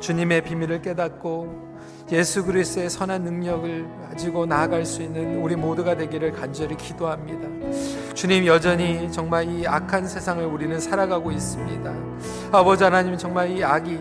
주님의 0.00 0.42
비밀을 0.42 0.82
깨닫고 0.82 1.72
예수 2.10 2.44
그리스도의 2.44 2.90
선한 2.90 3.22
능력을 3.22 3.88
가지고 4.08 4.46
나아갈 4.46 4.84
수 4.84 5.02
있는 5.02 5.40
우리 5.40 5.56
모두가 5.56 5.96
되기를 5.96 6.32
간절히 6.32 6.76
기도합니다. 6.76 7.48
주님 8.22 8.46
여전히 8.46 9.10
정말 9.10 9.50
이 9.50 9.66
악한 9.66 10.06
세상을 10.06 10.44
우리는 10.44 10.78
살아가고 10.78 11.32
있습니다. 11.32 11.92
아버지 12.52 12.84
하나님 12.84 13.18
정말 13.18 13.50
이 13.50 13.64
악이 13.64 13.98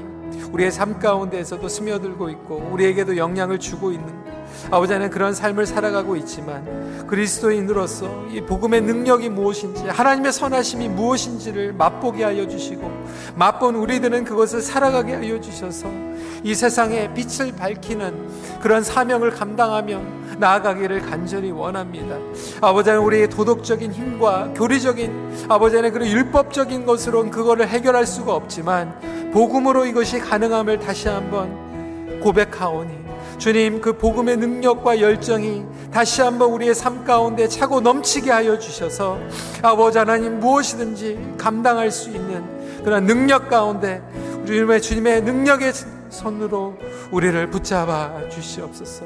우리의 0.52 0.72
삶 0.72 1.00
가운데에서도 1.00 1.68
스며들고 1.68 2.30
있고 2.30 2.58
우리에게도 2.72 3.18
영향을 3.18 3.58
주고 3.58 3.92
있는 3.92 4.21
아버지 4.70 4.94
하나님 4.94 5.12
그런 5.12 5.34
삶을 5.34 5.66
살아가고 5.66 6.16
있지만 6.18 7.08
그리스도인으로서 7.08 8.28
이 8.32 8.42
복음의 8.42 8.82
능력이 8.82 9.30
무엇인지 9.30 9.88
하나님의 9.88 10.32
선하심이 10.32 10.90
무엇인지를 10.90 11.74
맛보게 11.74 12.24
하여 12.24 12.48
주시고 12.48 12.90
맛본 13.36 13.76
우리들은 13.76 14.24
그것을 14.24 14.62
살아가게 14.62 15.16
하여 15.16 15.40
주셔서 15.40 15.88
이 16.44 16.56
세상에 16.56 17.14
빛을 17.14 17.56
밝히는 17.56 18.60
그런 18.62 18.84
사명을 18.84 19.32
감당하며 19.32 20.00
나아가기를 20.38 21.02
간절히 21.02 21.52
원합니다. 21.52 22.18
아버지 22.62 22.90
하나님 22.90 23.08
우리의 23.08 23.30
도덕적인 23.30 23.92
힘과 23.92 24.54
교리적인 24.56 25.48
아버지 25.50 25.76
하나님 25.76 25.94
그런 25.94 26.10
율법적인 26.10 26.86
것으로는 26.86 27.32
그거를 27.32 27.68
해결할 27.68 28.06
수가 28.06 28.34
없지만 28.34 29.32
복음으로 29.34 29.86
이것이 29.86 30.20
가능함을 30.20 30.80
다시 30.80 31.08
한번 31.08 32.20
고백하오니 32.22 33.01
주님 33.42 33.82
그 33.82 33.98
복음의 33.98 34.38
능력과 34.38 35.02
열정이 35.02 35.66
다시 35.92 36.22
한번 36.22 36.52
우리의 36.52 36.76
삶 36.76 37.04
가운데 37.04 37.48
차고 37.48 37.82
넘치게 37.82 38.30
하여 38.30 38.60
주셔서 38.60 39.18
아버지 39.64 39.98
하나님 39.98 40.40
무엇이든지 40.40 41.38
감당할 41.40 41.90
수 41.90 42.12
있는 42.12 42.44
그런 42.84 43.08
능력 43.08 43.50
가운데 43.50 44.00
우리의 44.44 44.80
주님의 44.80 45.24
능력의 45.24 45.74
손으로 46.12 46.78
우리를 47.10 47.50
붙잡아 47.50 48.30
주시옵소서. 48.30 49.06